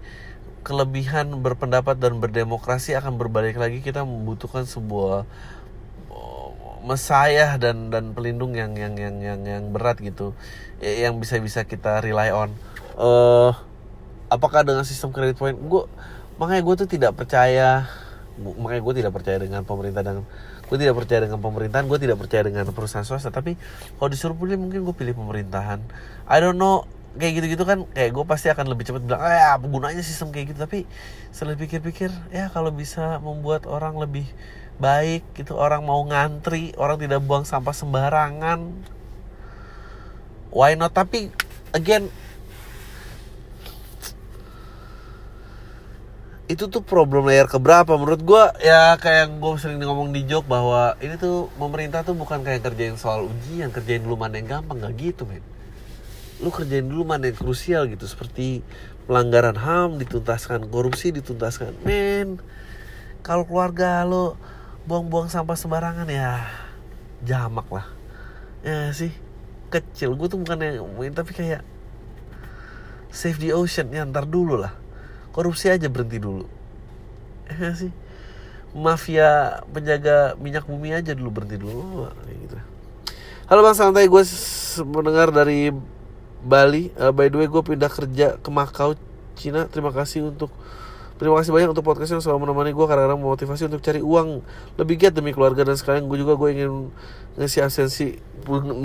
[0.69, 3.81] kelebihan berpendapat dan berdemokrasi akan berbalik lagi.
[3.81, 5.25] Kita membutuhkan sebuah
[6.13, 6.53] oh,
[6.85, 10.37] mesayah dan dan pelindung yang yang yang yang yang berat gitu
[10.85, 12.53] yang bisa bisa kita rely on.
[13.01, 13.57] Uh,
[14.29, 15.57] apakah dengan sistem kredit point?
[15.57, 15.89] Gue
[16.37, 17.89] makanya gue tuh tidak percaya
[18.39, 20.23] makanya gue tidak percaya dengan pemerintah dan
[20.69, 23.33] gue tidak percaya dengan pemerintahan gue tidak percaya dengan perusahaan swasta.
[23.33, 23.57] Tapi
[23.97, 25.81] kalau disuruh pilih mungkin gue pilih pemerintahan.
[26.29, 26.85] I don't know
[27.17, 30.53] kayak gitu-gitu kan kayak gue pasti akan lebih cepat bilang eh apa gunanya sistem kayak
[30.53, 30.59] gitu.
[30.61, 30.85] Tapi
[31.33, 34.29] setelah pikir-pikir ya kalau bisa membuat orang lebih
[34.79, 38.61] baik gitu orang mau ngantri orang tidak buang sampah sembarangan
[40.53, 40.93] why not?
[40.93, 41.33] Tapi
[41.73, 42.13] again
[46.49, 47.93] itu tuh problem layer keberapa?
[48.01, 52.41] Menurut gue ya kayak gue sering ngomong di joke bahwa ini tuh pemerintah tuh bukan
[52.41, 54.81] kayak kerjain soal ujian kerjain dulu mana yang gampang.
[54.81, 55.58] Nggak gitu men
[56.39, 58.07] lu kerjain dulu mana yang krusial gitu.
[58.07, 58.63] Seperti
[59.11, 61.75] pelanggaran HAM dituntaskan korupsi dituntaskan.
[61.83, 62.39] Men
[63.27, 64.39] kalau keluarga lo
[64.89, 66.47] buang-buang sampah sembarangan ya
[67.27, 67.87] jamak lah.
[68.63, 69.11] Ya sih?
[69.69, 70.15] Kecil.
[70.15, 71.61] Gue tuh bukan yang main tapi kayak
[73.13, 74.73] save the ocean ya ntar dulu lah.
[75.35, 76.47] Korupsi aja berhenti dulu.
[77.51, 77.93] Ya sih?
[78.77, 82.07] Mafia penjaga minyak bumi aja dulu berhenti dulu.
[82.29, 82.57] Gitu.
[83.49, 84.07] Halo bang santai.
[84.07, 84.23] Gue
[84.85, 85.73] mendengar dari
[86.45, 86.95] Bali.
[86.95, 88.95] Uh, by the way, gue pindah kerja ke Makau,
[89.35, 89.67] Cina.
[89.67, 90.51] Terima kasih untuk
[91.19, 94.39] Terima kasih banyak untuk podcast yang selalu menemani gue karena memotivasi untuk cari uang
[94.79, 96.95] lebih giat demi keluarga dan sekarang gue juga gue ingin
[97.35, 98.15] ngasih absensi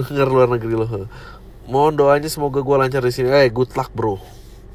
[0.09, 0.89] dengar luar negeri loh.
[1.69, 3.29] Mohon doanya semoga gue lancar di sini.
[3.29, 4.17] Eh, hey, good luck bro.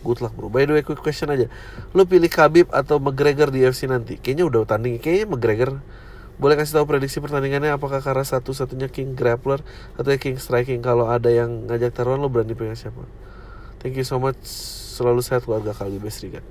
[0.07, 0.47] Good luck bro.
[0.47, 1.51] By the way, quick question aja.
[1.99, 4.23] Lo pilih Khabib atau McGregor di UFC nanti?
[4.23, 5.03] Kayaknya udah tanding.
[5.03, 5.71] Kayaknya McGregor.
[6.39, 9.59] Boleh kasih tahu prediksi pertandingannya apakah karena satu-satunya King Grappler
[9.99, 13.03] atau King Striking kalau ada yang ngajak taruhan lo berani pengen siapa?
[13.83, 14.39] Thank you so much.
[14.99, 16.43] Selalu sehat keluarga kali best Riga.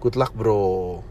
[0.00, 1.04] Good luck bro.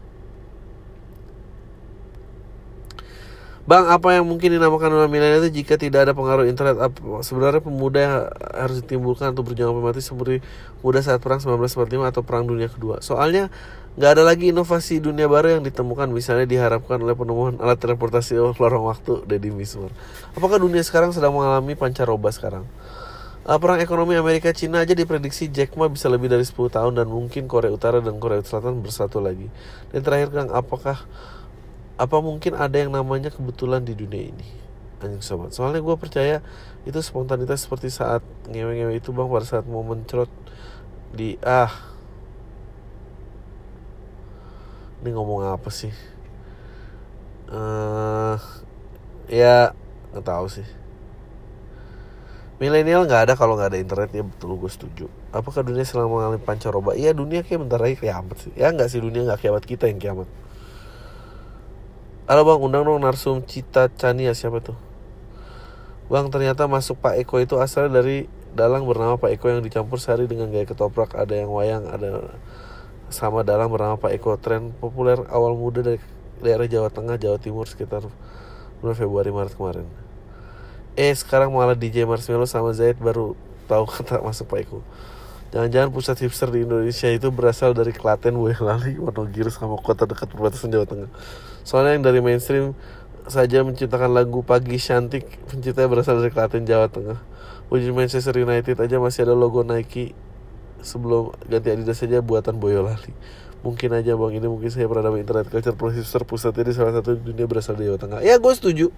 [3.64, 6.76] Bang, apa yang mungkin dinamakan orang milenial itu jika tidak ada pengaruh internet?
[7.24, 8.14] Sebenarnya pemuda yang
[8.52, 10.44] harus ditimbulkan untuk berjuang mati seperti
[10.84, 13.00] muda saat perang 1945 atau perang dunia kedua.
[13.00, 13.48] Soalnya
[13.94, 18.90] nggak ada lagi inovasi dunia baru yang ditemukan misalnya diharapkan oleh penemuan alat transportasi lorong
[18.90, 19.94] waktu Deddy Miswar.
[20.34, 22.66] Apakah dunia sekarang sedang mengalami pancaroba sekarang?
[23.44, 27.06] Uh, perang ekonomi Amerika Cina aja diprediksi Jack Ma bisa lebih dari 10 tahun dan
[27.12, 29.52] mungkin Korea Utara dan Korea Selatan bersatu lagi.
[29.92, 31.04] Dan terakhir Kang, apakah
[31.94, 34.48] apa mungkin ada yang namanya kebetulan di dunia ini?
[35.04, 35.52] Anjing sobat.
[35.52, 36.40] Soalnya gue percaya
[36.88, 40.32] itu spontanitas seperti saat ngewe-ngewe itu bang pada saat mau mencrot
[41.12, 41.93] di ah
[45.04, 45.92] ini ngomong apa sih?
[47.52, 48.40] Uh,
[49.28, 49.76] ya
[50.16, 50.64] nggak tahu sih.
[52.56, 55.12] Milenial nggak ada kalau nggak ada internet ya betul gue setuju.
[55.28, 56.96] Apakah dunia selama mengalami pancaroba?
[56.96, 58.52] Iya dunia kayak bentar lagi kiamat sih.
[58.56, 60.28] Ya nggak sih dunia nggak kiamat kita yang kiamat.
[62.24, 64.80] Halo bang, undang dong narsum Cita Chania siapa tuh?
[66.08, 68.24] Bang, ternyata masuk Pak Eko itu asalnya dari
[68.56, 71.12] dalang bernama Pak Eko yang dicampur sehari dengan gaya ketoprak.
[71.12, 72.32] Ada yang wayang, ada
[73.10, 74.36] sama dalang bernama Pak Eko.
[74.38, 76.00] Tren populer awal muda dari
[76.40, 78.04] daerah Jawa Tengah, Jawa Timur sekitar
[78.80, 79.86] bulan Februari Maret kemarin.
[80.94, 83.34] Eh sekarang malah DJ Marshmello sama Zaid baru
[83.66, 84.78] tahu kata masuk Pak Eko.
[85.54, 90.74] Jangan-jangan pusat hipster di Indonesia itu berasal dari Klaten, Boyolali, Wonogiri sama kota dekat perbatasan
[90.74, 91.10] Jawa Tengah.
[91.62, 92.74] Soalnya yang dari mainstream
[93.30, 97.22] saja menciptakan lagu Pagi Cantik Penciptanya berasal dari Klaten, Jawa Tengah.
[97.70, 100.12] Wujud Manchester United aja masih ada logo Nike
[100.84, 103.10] Sebelum ganti Adidas saja buatan Boyolali
[103.64, 107.16] Mungkin aja bang, ini mungkin saya pernah internet culture pro hipster pusatnya di salah satu
[107.16, 108.92] dunia berasal dari Jawa Tengah Ya gue setuju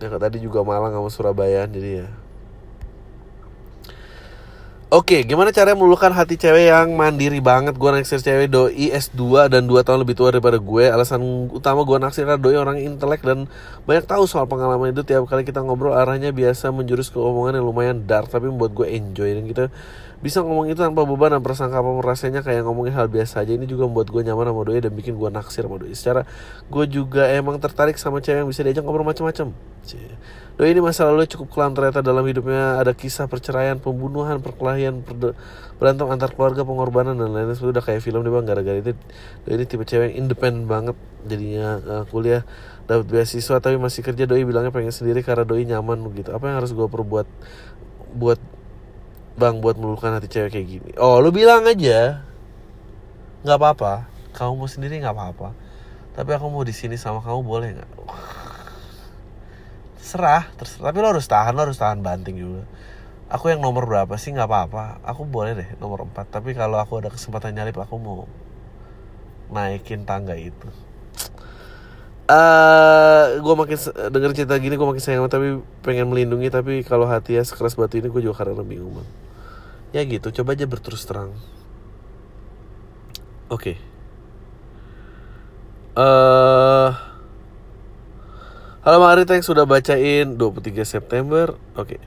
[0.00, 2.08] Ya tadi juga Malang sama Surabaya jadi ya
[4.90, 7.78] Oke, gimana cara meluluhkan hati cewek yang mandiri banget?
[7.78, 10.90] Gue naksir cewek doi S2 dan 2 tahun lebih tua daripada gue.
[10.90, 13.46] Alasan utama gue naksir adalah doi orang intelek dan
[13.86, 15.06] banyak tahu soal pengalaman itu.
[15.06, 18.90] Tiap kali kita ngobrol arahnya biasa menjurus ke omongan yang lumayan dark tapi membuat gue
[18.90, 19.64] enjoy dan kita
[20.20, 23.56] bisa ngomong itu tanpa beban dan prasangka apa rasanya kayak ngomongin hal biasa aja.
[23.56, 25.96] Ini juga membuat gue nyaman sama doi dan bikin gue naksir sama doi.
[25.96, 26.28] Secara
[26.68, 29.56] gue juga emang tertarik sama cewek yang bisa diajak ngobrol macam-macam.
[30.60, 35.00] Doi ini masa lalu cukup kelam ternyata dalam hidupnya ada kisah perceraian, pembunuhan, perkelahian,
[35.80, 37.56] berantem antar keluarga, pengorbanan dan lain-lain.
[37.56, 38.92] Udah kayak film nih bang, gara-gara itu
[39.48, 42.44] Doi ini tipe cewek yang independen banget jadinya uh, kuliah
[42.84, 46.28] dapat beasiswa tapi masih kerja doi bilangnya pengen sendiri karena doi nyaman gitu.
[46.36, 47.24] Apa yang harus gue perbuat
[48.10, 48.40] buat
[49.40, 50.90] bang buat meluluhkan hati cewek kayak gini?
[51.00, 52.20] Oh lu bilang aja.
[53.40, 53.92] Nggak apa-apa,
[54.36, 55.56] kamu mau sendiri nggak apa-apa.
[56.12, 57.90] Tapi aku mau di sini sama kamu boleh nggak?
[60.10, 60.90] serah terserah.
[60.90, 62.62] Tapi lo harus tahan lo harus tahan banting juga.
[63.30, 64.34] Aku yang nomor berapa sih?
[64.34, 65.00] Nggak apa-apa.
[65.06, 68.28] Aku boleh deh nomor 4 tapi kalau aku ada kesempatan nyalip aku mau
[69.54, 70.68] naikin tangga itu.
[72.30, 73.78] Uh, eh, gue makin
[74.14, 76.50] denger cerita gini gue makin sayang tapi pengen melindungi.
[76.50, 79.29] Tapi kalau hati ya sekeras batu ini gue juga karena bingung bang
[79.90, 81.34] ya gitu coba aja berterus terang.
[83.50, 83.74] Oke.
[83.74, 83.76] Okay.
[85.98, 86.94] uh,
[88.80, 91.58] Halo Bang Arita yang sudah bacain 23 September.
[91.74, 91.98] Oke.
[91.98, 92.00] Okay.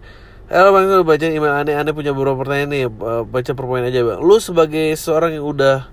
[0.47, 2.83] Halo Bang sudah bacain email aneh-aneh punya beberapa pertanyaan nih.
[3.27, 4.23] Baca per poin aja Bang.
[4.23, 5.91] Lu sebagai seorang yang udah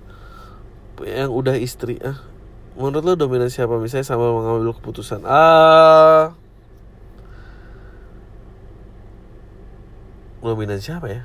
[1.01, 2.21] Yang udah istri ah,
[2.77, 6.37] Menurut lu dominan siapa misalnya sama mengambil keputusan Ah
[10.45, 11.21] Dominan siapa ya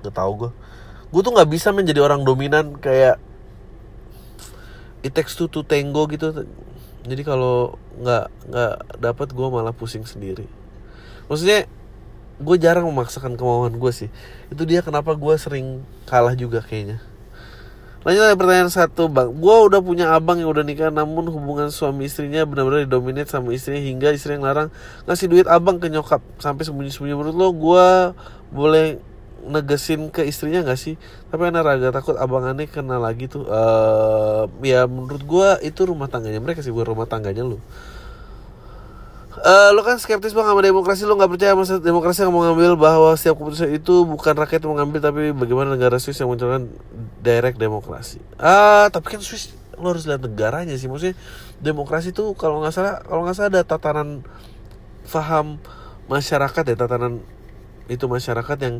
[0.00, 0.50] Gak tau gue
[1.10, 3.18] Gue tuh gak bisa menjadi orang dominan kayak
[5.00, 6.44] It takes two to tango gitu.
[7.00, 10.44] Jadi kalau nggak nggak dapat gue malah pusing sendiri.
[11.24, 11.64] Maksudnya
[12.40, 14.12] gue jarang memaksakan kemauan gue sih.
[14.52, 17.00] Itu dia kenapa gue sering kalah juga kayaknya.
[18.00, 19.28] Lanjut ada pertanyaan satu bang.
[19.28, 23.80] Gue udah punya abang yang udah nikah namun hubungan suami istrinya benar-benar didominate sama istrinya
[23.80, 24.68] hingga istri yang larang
[25.04, 26.20] ngasih duit abang ke nyokap.
[26.40, 27.16] Sampai sembunyi-sembunyi.
[27.16, 27.88] Menurut lo gue
[28.52, 29.00] boleh
[29.46, 31.00] negesin ke istrinya gak sih?
[31.32, 33.48] Tapi anak raga takut abang aneh kena lagi tuh.
[33.48, 37.60] Uh, ya menurut gue itu rumah tangganya mereka sih bukan rumah tangganya lu.
[39.40, 42.76] Uh, lo kan skeptis bang sama demokrasi lo nggak percaya masa demokrasi yang mau ngambil
[42.76, 46.68] bahwa setiap keputusan itu bukan rakyat yang mengambil tapi bagaimana negara Swiss yang menjalankan
[47.24, 48.20] direct demokrasi.
[48.36, 50.92] Ah uh, tapi kan Swiss lo harus lihat negaranya sih.
[50.92, 51.16] Maksudnya
[51.62, 54.26] demokrasi itu kalau nggak salah kalau nggak salah ada tatanan
[55.08, 55.56] faham
[56.10, 57.22] masyarakat ya tatanan
[57.86, 58.76] itu masyarakat yang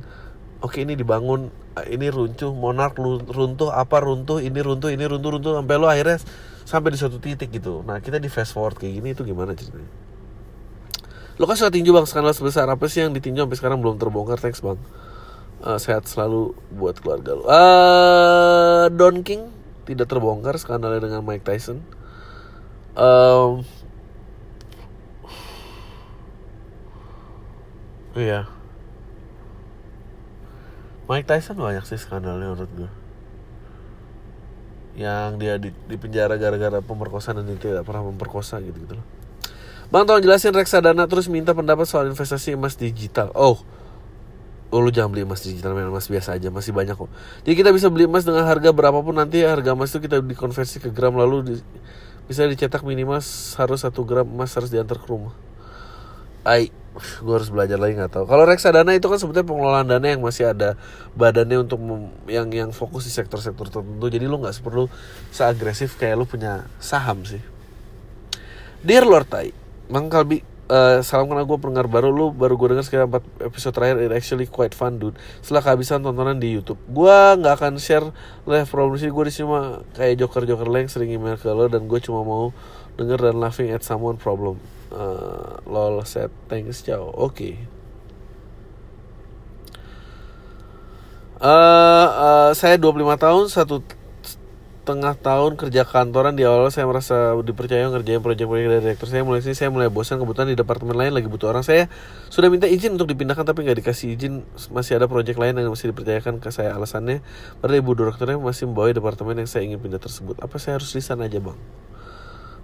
[0.60, 1.48] oke ini dibangun
[1.88, 2.96] ini runtuh monark
[3.28, 6.18] runtuh apa runtuh ini runtuh ini runtuh runtuh sampai lo akhirnya
[6.68, 7.82] sampai di suatu titik gitu.
[7.82, 9.88] Nah kita di fast forward kayak gini itu gimana ceritanya?
[11.40, 14.36] Lo kan sudah tinju bang skandal sebesar apa sih yang ditinju sampai sekarang belum terbongkar?
[14.38, 14.78] Thanks bang.
[15.60, 19.52] Uh, sehat selalu buat keluarga lo uh, Don King
[19.84, 21.84] tidak terbongkar skandalnya dengan Mike Tyson.
[22.96, 23.60] Um,
[28.16, 28.48] iya
[31.10, 32.90] Mike Tyson banyak sih skandalnya menurut gue
[34.94, 39.06] yang dia di, di penjara gara-gara pemerkosaan dan dia tidak pernah memperkosa gitu gitu loh.
[39.90, 43.34] Bang tolong jelasin reksadana terus minta pendapat soal investasi emas digital.
[43.34, 43.58] Oh
[44.70, 47.10] Oh lu jangan beli emas digital emas biasa aja masih banyak kok.
[47.42, 50.94] Jadi kita bisa beli emas dengan harga berapapun nanti harga emas itu kita dikonversi ke
[50.94, 51.54] gram lalu di,
[52.30, 53.18] bisa dicetak minimal
[53.58, 55.34] harus satu gram emas harus diantar ke rumah.
[56.46, 58.24] Ai gue harus belajar lagi nggak tahu.
[58.26, 60.74] Kalau reksadana itu kan sebetulnya pengelolaan dana yang masih ada
[61.14, 61.78] badannya untuk
[62.26, 64.06] yang yang fokus di sektor-sektor tertentu.
[64.10, 64.90] Jadi lu nggak perlu
[65.30, 67.40] seagresif kayak lu punya saham sih.
[68.82, 69.48] Dear Lord Tai
[69.90, 72.14] Bang Kalbi Uh, salam kenal gue pendengar baru.
[72.14, 74.06] Lu baru gue denger sekitar 4 episode terakhir.
[74.06, 75.18] It actually quite fun dude.
[75.42, 76.78] Setelah kehabisan tontonan di YouTube.
[76.86, 78.06] Gue nggak akan share
[78.46, 79.50] live problem sih gue di sini
[79.98, 82.54] kayak joker joker lain sering email ke lo dan gue cuma mau
[82.94, 87.34] denger dan laughing at someone problem uh, lol set thanks ciao oke.
[87.34, 87.54] Okay.
[91.40, 93.76] uh, uh, saya 25 tahun satu
[94.90, 96.34] setengah tahun kerja kantoran.
[96.34, 99.22] Di awal saya merasa dipercaya ngerjain proyek-proyek dari direktur saya.
[99.22, 101.62] Mulai sini saya mulai bosan kebetulan di departemen lain lagi butuh orang.
[101.62, 101.86] Saya
[102.26, 104.42] sudah minta izin untuk dipindahkan tapi nggak dikasih izin.
[104.74, 106.74] Masih ada proyek lain yang masih dipercayakan ke saya.
[106.74, 107.22] Alasannya
[107.62, 110.42] pada ibu direkturnya masih membawa departemen yang saya ingin pindah tersebut.
[110.42, 111.60] Apa saya harus resign aja bang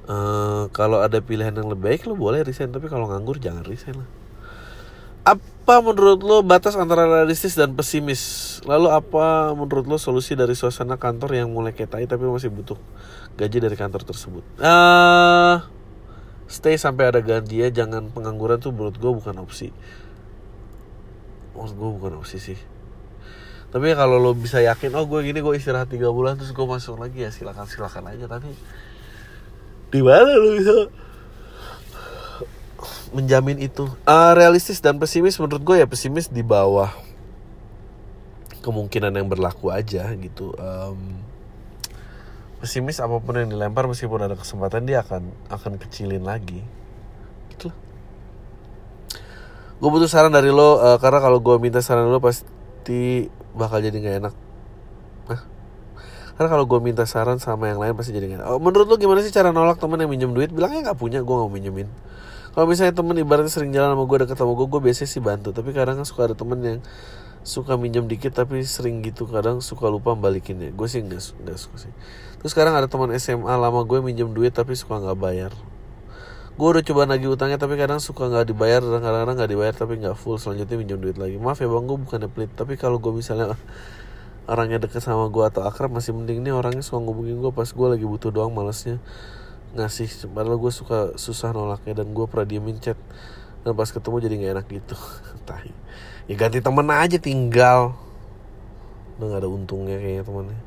[0.07, 4.03] uh, kalau ada pilihan yang lebih baik lo boleh resign tapi kalau nganggur jangan resign
[4.03, 4.09] lah
[5.27, 8.23] apa menurut lo batas antara realistis dan pesimis?
[8.63, 12.79] Lalu apa menurut lo solusi dari suasana kantor yang mulai ketai tapi masih butuh
[13.35, 14.47] gaji dari kantor tersebut?
[14.63, 15.67] Uh,
[16.47, 19.75] stay sampai ada gaji ya, jangan pengangguran tuh menurut gue bukan opsi.
[21.59, 22.59] Menurut gue bukan opsi sih.
[23.75, 27.03] Tapi kalau lo bisa yakin, oh gue gini gue istirahat tiga bulan terus gue masuk
[27.03, 28.31] lagi ya silakan silakan aja.
[28.31, 28.55] Tapi
[29.91, 30.75] di mana lo bisa
[33.15, 33.87] menjamin itu.
[34.05, 36.91] Uh, realistis dan pesimis menurut gue ya pesimis di bawah
[38.67, 40.51] kemungkinan yang berlaku aja gitu.
[40.59, 41.23] Um,
[42.59, 46.67] pesimis apa pun yang dilempar meskipun ada kesempatan dia akan akan kecilin lagi.
[47.55, 47.71] Gitu.
[49.79, 53.97] Gue butuh saran dari lo uh, karena kalau gue minta saran lo pasti bakal jadi
[53.97, 54.35] nggak enak?
[56.37, 59.25] Karena kalau gue minta saran sama yang lain pasti jadi gak oh, menurut lo gimana
[59.25, 60.53] sih cara nolak temen yang minjem duit?
[60.53, 61.89] Bilangnya nggak punya gue nggak minjemin.
[62.53, 65.57] Kalau misalnya temen ibaratnya sering jalan sama gue deket sama gue gue biasanya sih bantu.
[65.57, 66.79] Tapi kadang kan suka ada temen yang
[67.41, 71.77] suka minjem dikit tapi sering gitu kadang suka lupa balikinnya gue sih nggak nggak suka
[71.89, 71.93] sih.
[72.43, 75.53] Terus sekarang ada teman SMA lama gue minjem duit tapi suka nggak bayar.
[76.57, 79.93] Gue udah coba nagih utangnya tapi kadang suka nggak dibayar dan kadang-kadang nggak dibayar tapi
[80.05, 81.41] nggak full selanjutnya minjem duit lagi.
[81.41, 82.53] Maaf ya bang gue bukan pelit.
[82.53, 83.57] Tapi kalau gue misalnya
[84.47, 87.87] orangnya deket sama gue atau akrab masih mending nih orangnya suka ngubungin gue pas gue
[87.91, 89.03] lagi butuh doang malesnya.
[89.75, 92.97] Ngasih padahal gue suka susah nolaknya dan gue pernah diemin chat.
[93.67, 94.97] Dan pas ketemu jadi nggak enak gitu.
[95.51, 95.71] Tahi
[96.31, 97.99] ya ganti temen aja tinggal.
[99.19, 100.61] Udah gak ada untungnya kayaknya temennya.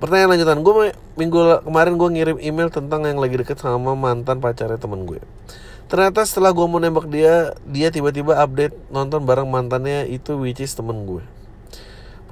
[0.00, 0.74] Pertanyaan lanjutan gue
[1.14, 5.20] minggu kemarin gue ngirim email tentang yang lagi deket sama mantan pacarnya temen gue.
[5.92, 10.72] Ternyata setelah gue mau nembak dia dia tiba-tiba update nonton bareng mantannya itu which is
[10.72, 11.20] temen gue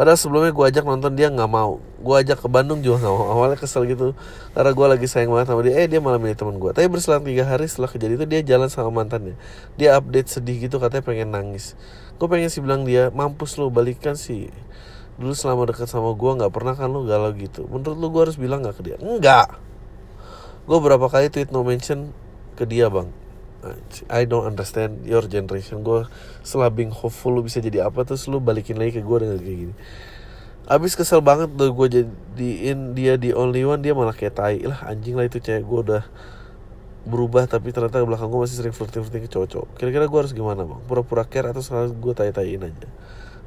[0.01, 1.77] Padahal sebelumnya gue ajak nonton dia nggak mau.
[2.01, 3.37] Gue ajak ke Bandung juga nggak mau.
[3.37, 4.17] Awalnya kesel gitu.
[4.57, 5.77] Karena gue lagi sayang banget sama dia.
[5.77, 6.73] Eh dia malah milih teman gue.
[6.73, 9.37] Tapi berselang tiga hari setelah kejadian itu dia jalan sama mantannya.
[9.77, 11.77] Dia update sedih gitu katanya pengen nangis.
[12.17, 14.49] Gue pengen sih bilang dia mampus lo balikan sih.
[15.21, 17.69] Dulu selama dekat sama gue nggak pernah kan lo galau gitu.
[17.69, 18.97] Menurut lo gue harus bilang nggak ke dia?
[19.05, 19.53] Enggak.
[20.65, 22.17] Gue berapa kali tweet no mention
[22.57, 23.13] ke dia bang
[24.09, 25.85] I don't understand your generation.
[25.85, 26.09] Gue
[26.41, 29.59] setelah being hopeful lu bisa jadi apa terus lu balikin lagi ke gue dengan kayak
[29.69, 29.75] gini.
[30.65, 34.81] Abis kesel banget tuh gue jadiin dia di only one dia malah kayak tai lah
[34.89, 36.03] anjing lah itu cewek gue udah
[37.05, 40.65] berubah tapi ternyata belakang gue masih sering flirting flirting ke cowok kira-kira gue harus gimana
[40.65, 40.81] bang?
[40.89, 42.89] Pura-pura care atau sekarang gue tai-taiin aja?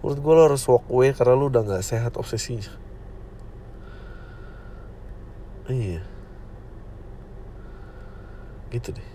[0.04, 2.70] Menurut gue lo harus walk away karena lu udah nggak sehat obsesinya.
[5.72, 6.04] Iya.
[8.74, 9.13] Gitu deh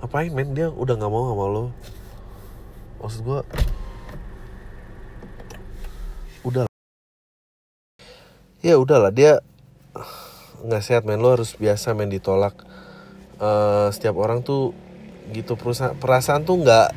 [0.00, 0.52] ngapain men?
[0.52, 1.64] Dia udah nggak mau sama lo.
[3.00, 3.40] Maksud gue
[6.46, 6.64] udah
[8.62, 9.42] ya udahlah dia
[10.64, 11.20] nggak sehat men.
[11.20, 12.54] Lo harus biasa men ditolak.
[13.36, 14.72] Uh, setiap orang tuh
[15.32, 15.58] gitu.
[16.00, 16.88] Perasaan, tuh nggak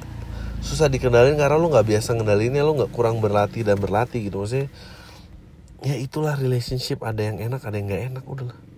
[0.63, 4.43] susah dikendalin karena lo nggak biasa ngendalinnya lo nggak kurang berlatih dan berlatih gitu.
[4.43, 4.71] Maksudnya
[5.83, 7.03] ya itulah relationship.
[7.03, 8.23] Ada yang enak ada yang nggak enak.
[8.23, 8.68] Udahlah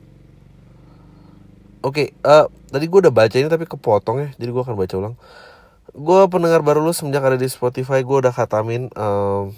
[1.81, 4.77] Oke, okay, uh, eh, tadi gue udah baca ini tapi kepotong ya, jadi gue akan
[4.77, 5.15] baca ulang.
[5.97, 8.93] Gue pendengar baru lu semenjak ada di Spotify, gue udah katamin.
[8.93, 9.49] Uh,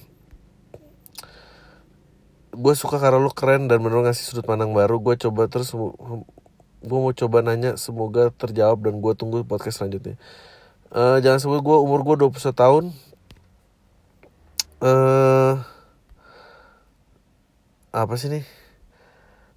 [2.55, 5.03] gue suka karena lu keren dan bener ngasih sudut pandang baru.
[5.03, 10.15] Gue coba terus, gue mau coba nanya, semoga terjawab dan gue tunggu podcast selanjutnya.
[10.95, 12.83] Uh, jangan sebut gue umur gue 21 tahun.
[14.79, 15.59] Uh,
[17.91, 18.47] apa sih nih?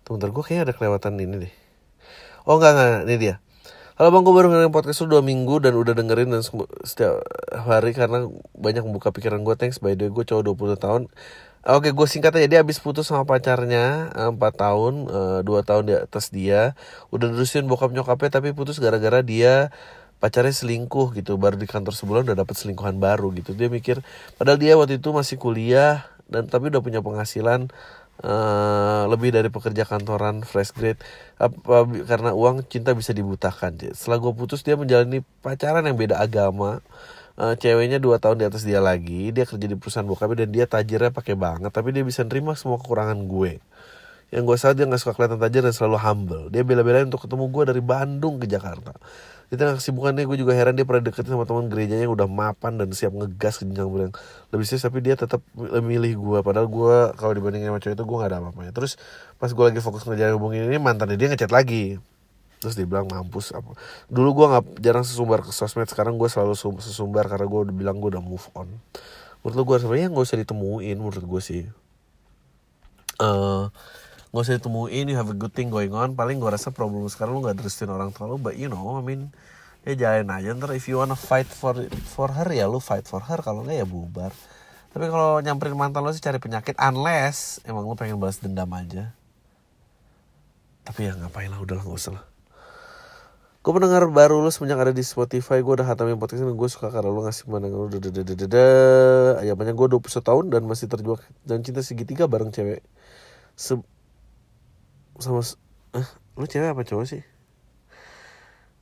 [0.03, 1.66] Tunggu gue kayaknya ada kelewatan ini deh.
[2.47, 3.35] Oh enggak enggak, ini dia.
[3.99, 6.47] Halo bang, gue baru dengerin podcast lu dua minggu dan udah dengerin dan
[6.87, 9.59] setiap hari karena banyak membuka pikiran gue.
[9.59, 11.03] Thanks by the way, gue cowok 20 tahun.
[11.67, 12.47] Oke, gue singkat aja.
[12.47, 16.79] Dia habis putus sama pacarnya 4 tahun, uh, 2 tahun di atas dia.
[17.11, 19.75] Udah terusin bokap nyokapnya tapi putus gara-gara dia
[20.23, 21.35] pacarnya selingkuh gitu.
[21.43, 23.59] Baru di kantor sebulan udah dapet selingkuhan baru gitu.
[23.59, 24.07] Dia mikir,
[24.39, 27.75] padahal dia waktu itu masih kuliah dan tapi udah punya penghasilan
[28.23, 31.01] uh, lebih dari pekerja kantoran fresh grade.
[31.37, 36.81] Apa karena uang cinta bisa dibutakan setelah gue putus dia menjalani pacaran yang beda agama.
[37.37, 40.65] Uh, ceweknya dua tahun di atas dia lagi dia kerja di perusahaan bokapnya dan dia
[40.65, 43.61] tajirnya pakai banget tapi dia bisa nerima semua kekurangan gue.
[44.33, 46.45] Yang gue salah dia nggak suka kelihatan tajir dan selalu humble.
[46.49, 48.97] Dia bela-belain untuk ketemu gue dari Bandung ke Jakarta
[49.47, 52.83] di tengah kesibukannya gue juga heran dia pernah deket sama teman gerejanya yang udah mapan
[52.83, 54.15] dan siap ngegas ke jenjang yang
[54.51, 58.17] lebih serius tapi dia tetap milih gue padahal gue kalau dibandingin sama cowok itu gue
[58.19, 58.73] gak ada apa-apanya.
[58.75, 58.99] Terus
[59.39, 62.03] pas gue lagi fokus ngejalan hubungin ini mantannya dia ngechat lagi.
[62.59, 63.79] Terus dia bilang mampus apa
[64.11, 68.03] dulu gue nggak jarang sesumbar ke sosmed sekarang gue selalu sesumbar karena gue udah bilang
[68.03, 68.67] gue udah move on.
[69.47, 71.63] Menurut lo gue sebenarnya nggak usah ditemuin menurut gue sih.
[73.23, 73.71] Uh,
[74.31, 76.19] nggak usah ditemuin you have a good thing going on.
[76.19, 79.03] Paling gue rasa problem sekarang lu nggak terusin orang tua lu but you know I
[79.03, 79.31] mean
[79.87, 80.55] ya jalan aja.
[80.55, 81.79] Ntar if you wanna fight for
[82.11, 83.39] for her ya lu fight for her.
[83.41, 84.35] Kalau nggak ya bubar.
[84.91, 89.15] Tapi kalau nyamperin mantan lo sih cari penyakit unless emang lu pengen balas dendam aja.
[90.87, 92.25] Tapi ya ngapain lah udahlah nggak usah lah.
[93.67, 96.55] Gue pendengar baru lu semenjak ada di Spotify Gue udah hatamin podcast ini.
[96.55, 97.99] Gue suka karena lu ngasih pandangan lu.
[99.43, 102.87] Ya banyak gue 21 tahun Dan masih terjebak Dan cinta segitiga bareng cewek
[105.23, 105.41] sama
[105.97, 107.23] eh lu cewek apa cowok sih?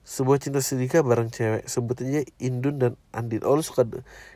[0.05, 1.65] Sebuah cinta sedikit bareng cewek?
[1.65, 3.41] Sebut aja Indun dan Andin.
[3.49, 3.89] Oh lu suka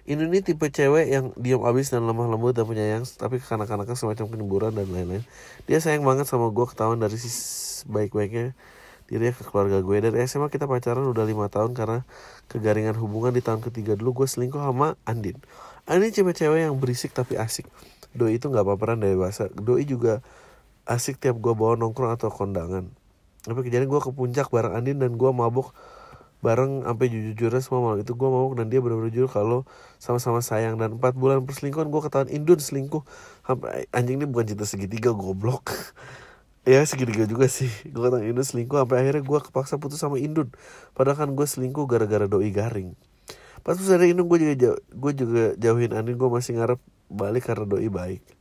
[0.08, 4.24] Indun ini tipe cewek yang diam abis dan lemah lembut dan penyayang tapi kekanak-kanakan semacam
[4.32, 5.28] penyemburan dan lain-lain.
[5.68, 7.28] Dia sayang banget sama gue ketahuan dari si
[7.84, 8.56] baik-baiknya
[9.12, 9.96] dirinya ke keluarga gue.
[10.00, 12.08] Dari SMA kita pacaran udah lima tahun karena
[12.48, 13.36] kegaringan hubungan.
[13.36, 15.36] Di tahun ketiga dulu gue selingkuh sama Andin.
[15.84, 17.68] Andin cewek-cewek yang berisik tapi asik.
[18.16, 19.52] Doi itu nggak apa-apaan dari bahasa.
[19.52, 20.24] Doi juga
[20.88, 22.88] asik tiap gue bawa nongkrong atau kondangan.
[23.44, 25.76] Tapi kejadian gue ke puncak bareng Andin dan gue mabuk
[26.40, 28.00] bareng sampai jujur-jujurnya semua malam.
[28.00, 29.68] Itu gue mabuk dan dia benar-benar jujur kalau
[30.00, 30.80] sama-sama sayang.
[30.80, 33.04] Dan empat bulan perselingkuhan gue ketahuan Indun selingkuh.
[33.44, 35.68] Sampai anjing ini bukan cinta segitiga goblok.
[36.68, 37.72] Ya segitiga juga sih.
[37.88, 40.52] Gue ketahuan Indun selingkuh sampai akhirnya gue kepaksa putus sama Indun.
[40.92, 42.92] Padahal kan gue selingkuh gara-gara doi garing.
[43.64, 46.20] Pas putus dari Indun gue juga jauh, gue juga jauhin Andin.
[46.20, 46.76] Gue masih ngarep
[47.08, 48.37] balik karena doi baik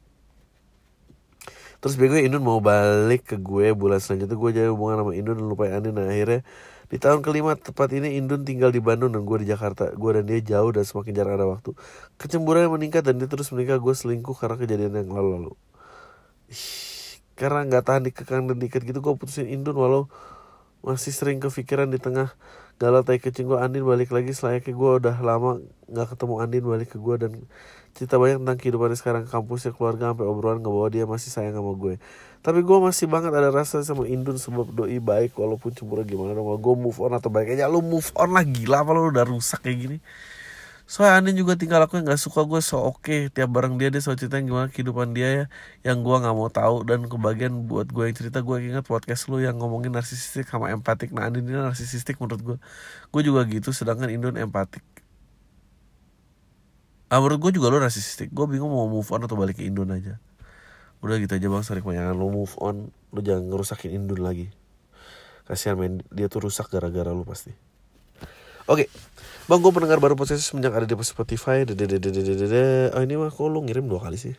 [1.78, 4.38] terus bego Indun mau balik ke gue bulan selanjutnya.
[4.38, 5.94] Gue jadi hubungan sama Indun dan lupain Andin.
[5.98, 6.42] Nah akhirnya
[6.88, 9.92] di tahun kelima tepat ini Indun tinggal di Bandung dan gue di Jakarta.
[9.94, 11.76] Gue dan dia jauh dan semakin jarang ada waktu.
[12.16, 15.54] Kecemburuan meningkat dan dia terus menikah gue selingkuh karena kejadian yang lalu-lalu.
[17.38, 20.10] Karena nggak tahan dikekang dan diikat gitu gue putusin Indun walau
[20.82, 22.34] masih sering kepikiran di tengah
[22.78, 26.90] galau tai kecing gue Andin balik lagi selayaknya gue udah lama nggak ketemu Andin balik
[26.94, 27.32] ke gue dan
[27.98, 31.74] cerita banyak tentang kehidupannya sekarang kampusnya keluarga sampai obrolan nggak bawa dia masih sayang sama
[31.74, 31.98] gue.
[32.46, 36.46] Tapi gue masih banget ada rasa sama Indun sebab doi baik walaupun cemburu gimana dong
[36.46, 39.66] gue move on atau baik aja lu move on lah gila apa lu udah rusak
[39.66, 39.98] kayak gini
[40.88, 43.04] soalnya Andin juga tinggal aku yang nggak suka gue so oke.
[43.04, 43.28] Okay.
[43.28, 45.46] tiap bareng dia dia so cerita gimana kehidupan dia ya
[45.92, 46.88] yang gue nggak mau tahu.
[46.88, 51.12] Dan kebagian buat gue yang cerita gue ingat podcast lu yang ngomongin narsisistik sama empatik.
[51.12, 52.58] Nah Andin ini narsisistik menurut gue
[53.12, 54.84] gue juga gitu sedangkan Indun empatik.
[57.12, 59.92] Ah menurut gue juga lo rasistik gue bingung mau move on atau balik ke Indon
[59.92, 60.24] aja.
[61.04, 61.64] Udah gitu aja bang.
[61.68, 64.56] Sorry kebanyakan lo move on lo jangan ngerusakin Indon lagi.
[65.44, 66.00] Kasihan men.
[66.16, 67.52] Dia tuh rusak gara-gara lo pasti.
[68.72, 68.88] Oke.
[68.88, 68.88] okay.
[69.48, 71.64] Bang gue pendengar baru proses semenjak ada di Spotify.
[71.64, 74.36] Oh ini mah kok lo ngirim dua kali sih?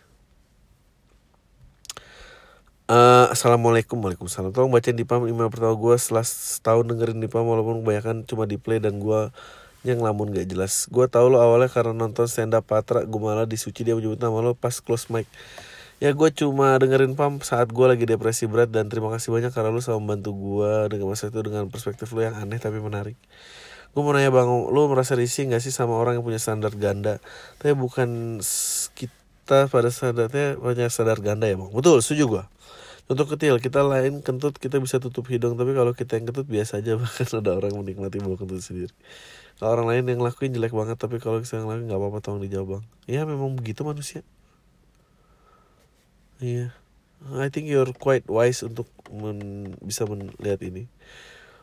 [2.88, 4.52] Uh, Assalamualaikum Waalaikumsalam.
[4.52, 8.48] Tolong bacain di pam email pertama gue Setelah setahun dengerin di pam Walaupun kebanyakan cuma
[8.48, 9.28] di play Dan gue
[9.84, 10.88] yang lamun gak jelas.
[10.88, 14.40] Gue tau lo awalnya karena nonton stand up Patra gue malah disuci dia menyebut nama
[14.40, 15.28] lo pas close mic.
[16.00, 19.72] Ya gue cuma dengerin pam saat gue lagi depresi berat dan terima kasih banyak karena
[19.72, 23.18] lo selalu membantu gue dengan masa itu dengan perspektif lo yang aneh tapi menarik
[23.97, 27.18] gue mau nanya bang lo merasa risih gak sih sama orang yang punya standar ganda?
[27.59, 28.39] Tapi bukan
[28.95, 31.70] kita pada standarnya punya standar ganda ya bang.
[31.74, 32.45] Betul setuju gue
[33.09, 35.57] Contoh kecil, kita lain kentut kita bisa tutup hidung.
[35.57, 38.93] Tapi kalau kita yang kentut biasa aja Bahkan ada orang menikmati bau kentut sendiri.
[39.57, 42.45] Kalau orang lain yang lakuin jelek banget tapi kalau kita yang lakuin nggak apa-apa tolong
[42.45, 42.84] dijawab bang.
[43.09, 44.20] Ya memang begitu manusia.
[46.45, 46.68] Iya.
[46.68, 47.41] Yeah.
[47.43, 50.86] I think you're quite wise untuk men bisa melihat ini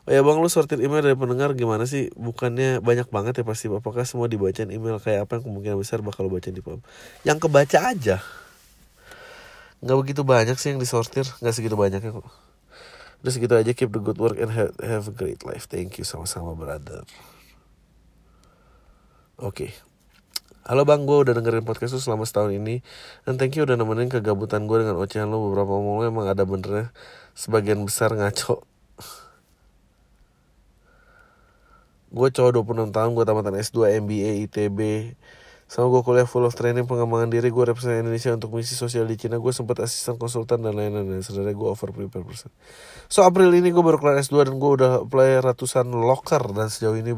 [0.05, 2.13] Oh ya bang lu sortir email dari pendengar gimana sih?
[2.13, 5.01] Bukannya banyak banget ya pasti Apakah semua dibacain email?
[5.01, 6.77] Kayak apa yang kemungkinan besar bakal bacain di pam
[7.25, 8.21] Yang kebaca aja.
[9.81, 12.29] Gak begitu banyak sih yang disortir Gak segitu banyaknya kok.
[13.25, 15.65] Udah segitu aja keep the good work and have, have a great life.
[15.65, 17.01] Thank you sama-sama brother.
[19.41, 19.49] Oke.
[19.49, 19.71] Okay.
[20.69, 22.81] Halo bang, gue udah dengerin podcast lu selama setahun ini
[23.25, 26.45] Dan thank you udah nemenin kegabutan gue dengan ocehan lu Beberapa omong lu emang ada
[26.45, 26.93] benernya.
[27.33, 28.69] Sebagian besar ngaco
[32.15, 34.79] Gue cowok 26 tahun, gue tamatan S2 MBA ITB
[35.65, 39.17] sama gue kuliah full of training pengembangan diri gue represent Indonesia untuk misi sosial di
[39.17, 39.41] Cina.
[39.41, 41.09] Gue sempat asisten konsultan dan lain-lain.
[41.09, 42.53] Dan sebenarnya gue over prepare persen
[43.09, 46.41] so April ini gue baru kelar S2 dan gue udah apply ratusan locker.
[46.53, 47.17] Dan sejauh ini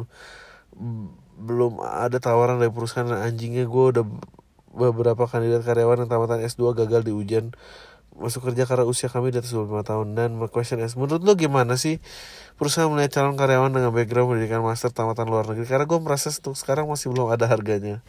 [1.38, 3.12] belum ada tawaran dari perusahaan.
[3.12, 4.06] Anjingnya gue udah
[4.78, 7.52] beberapa kandidat karyawan yang tamatan S2 gagal di ujian
[8.18, 10.08] masuk kerja karena usia kami di atas 25 tahun.
[10.18, 12.02] Dan my question is menurut lo gimana sih
[12.58, 15.70] perusahaan melihat calon karyawan dengan background pendidikan master tamatan luar negeri?
[15.70, 18.02] Karena gue merasa untuk sekarang masih belum ada harganya.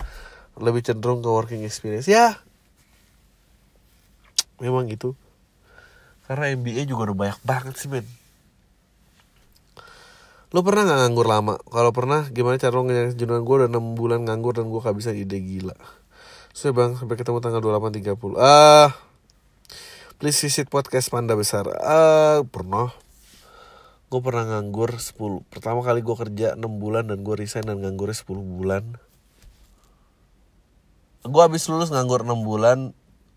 [0.59, 2.09] Lebih cenderung ke working experience.
[2.09, 2.41] Ya
[4.59, 5.15] memang gitu.
[6.27, 8.05] Karena MBA juga udah banyak banget sih men.
[10.53, 11.55] Lo pernah nggak nganggur lama?
[11.61, 15.17] Kalau pernah gimana cara lo ngejar jenuhan gue udah 6 bulan nganggur dan gue kehabisan
[15.17, 15.77] ide gila?
[16.53, 18.91] So bang sampai ketemu tanggal 28.30 ah
[20.19, 21.71] please visit podcast Panda Besar.
[21.79, 22.91] Ah pernah
[24.11, 25.15] gue pernah nganggur 10
[25.47, 28.99] pertama kali gue kerja 6 bulan dan gue resign dan nganggurnya 10 bulan.
[31.23, 32.91] Gue habis lulus nganggur 6 bulan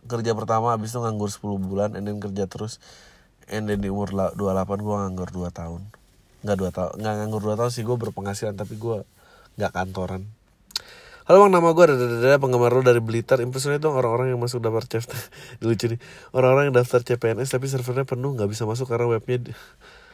[0.10, 2.82] kerja pertama habis itu nganggur 10 bulan and then kerja terus
[3.46, 5.86] and then di umur 28 gue nganggur 2 tahun.
[6.42, 9.06] Nggak dua tahun nggak nganggur 2 tahun sih gue berpenghasilan tapi gue
[9.62, 10.26] nggak kantoran
[11.22, 13.46] Halo bang, nama gue ada ada penggemar lo dari Blitar.
[13.46, 15.06] Impersonate dong orang-orang yang masuk daftar CF.
[15.62, 16.02] Lucu nih.
[16.34, 19.54] Orang-orang yang daftar CPNS tapi servernya penuh nggak bisa masuk karena webnya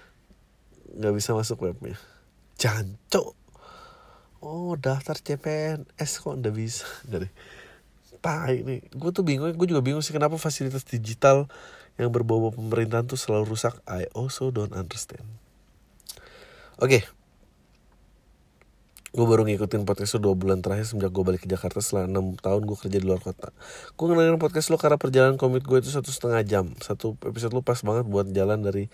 [0.99, 1.95] nggak bisa masuk webnya.
[2.59, 3.39] Jancok.
[4.43, 6.83] Oh daftar CPNS kok nggak bisa.
[7.07, 7.31] Deh.
[8.19, 8.83] Tai nih.
[8.91, 9.47] Gue tuh bingung.
[9.55, 11.47] Gue juga bingung sih kenapa fasilitas digital
[11.95, 13.79] yang berbau pemerintahan tuh selalu rusak.
[13.87, 15.23] I also don't understand.
[16.83, 16.99] Oke.
[16.99, 17.16] Okay
[19.15, 22.35] gue baru ngikutin podcast lo dua bulan terakhir semenjak gue balik ke Jakarta setelah enam
[22.35, 23.55] tahun gue kerja di luar kota.
[23.95, 26.75] Gue ngenalin podcast lo karena perjalanan komit gue itu satu setengah jam.
[26.83, 28.91] Satu episode lo pas banget buat jalan dari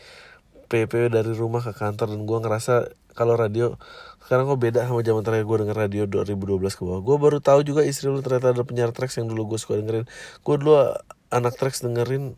[0.70, 2.74] PP dari rumah ke kantor dan gue ngerasa
[3.18, 3.78] kalau radio
[4.26, 7.02] sekarang kok beda sama zaman terakhir gue denger radio 2012 ke bawah.
[7.02, 10.06] Gue baru tahu juga istri lo ternyata ada penyiar tracks yang dulu gue suka dengerin.
[10.46, 10.94] Gue dulu
[11.34, 12.38] anak tracks dengerin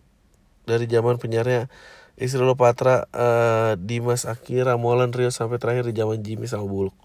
[0.63, 1.67] dari zaman penyiarnya
[2.15, 6.95] istri lo Patra uh, Dimas Akira Molan Rio sampai terakhir di zaman Jimmy sama Buluk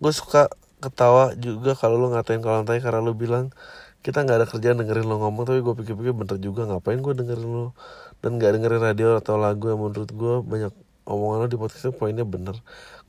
[0.00, 0.48] gue suka
[0.80, 3.52] ketawa juga kalau lo ngatain kalau tanya karena lo bilang
[4.00, 7.48] kita nggak ada kerjaan dengerin lo ngomong tapi gue pikir-pikir bener juga ngapain gue dengerin
[7.52, 7.76] lo
[8.24, 10.72] dan nggak dengerin radio atau lagu yang menurut gue banyak
[11.04, 12.54] omongan lo di podcast itu poinnya bener.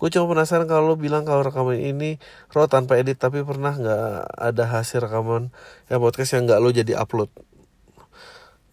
[0.02, 2.18] Gue cuma penasaran kalau lo bilang kalau rekaman ini
[2.50, 4.02] raw tanpa edit tapi pernah nggak
[4.42, 5.54] ada hasil rekaman
[5.88, 7.30] ya podcast yang nggak lo jadi upload?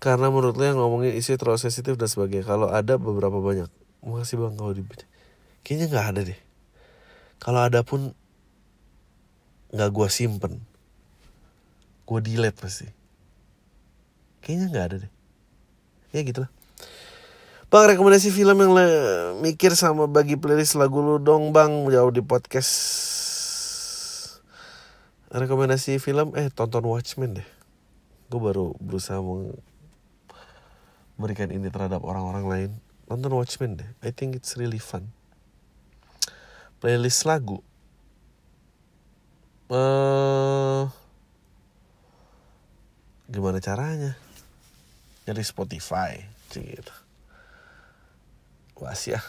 [0.01, 2.47] Karena menurut lo yang ngomongin isi terlalu sensitif dan sebagainya.
[2.47, 3.69] Kalau ada beberapa banyak.
[4.07, 5.05] Makasih bang kalau dibaca
[5.69, 6.48] kayaknya nggak ada deh
[7.39, 8.15] kalau ada pun
[9.69, 10.65] nggak gue simpen
[12.09, 12.89] gue delete pasti.
[14.41, 15.13] Kayaknya nggak ada deh.
[16.17, 16.49] Ya gitulah.
[17.69, 21.85] Bang rekomendasi film yang le- mikir sama bagi playlist lagu lu dong bang.
[21.93, 22.73] Jauh di podcast.
[25.29, 27.49] Rekomendasi film eh tonton Watchmen deh.
[28.33, 29.21] Gue baru berusaha
[31.21, 32.71] memberikan ini terhadap orang-orang lain.
[33.13, 33.89] Nonton Watchmen deh.
[34.01, 35.13] I think it's really fun
[36.79, 37.61] playlist lagu.
[39.69, 40.89] Uh,
[43.29, 44.17] gimana caranya?
[45.29, 46.95] Nyari Spotify gitu.
[48.79, 49.21] Was ya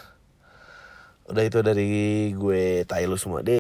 [1.30, 1.90] udah itu dari
[2.34, 3.54] gue Tailu semua deh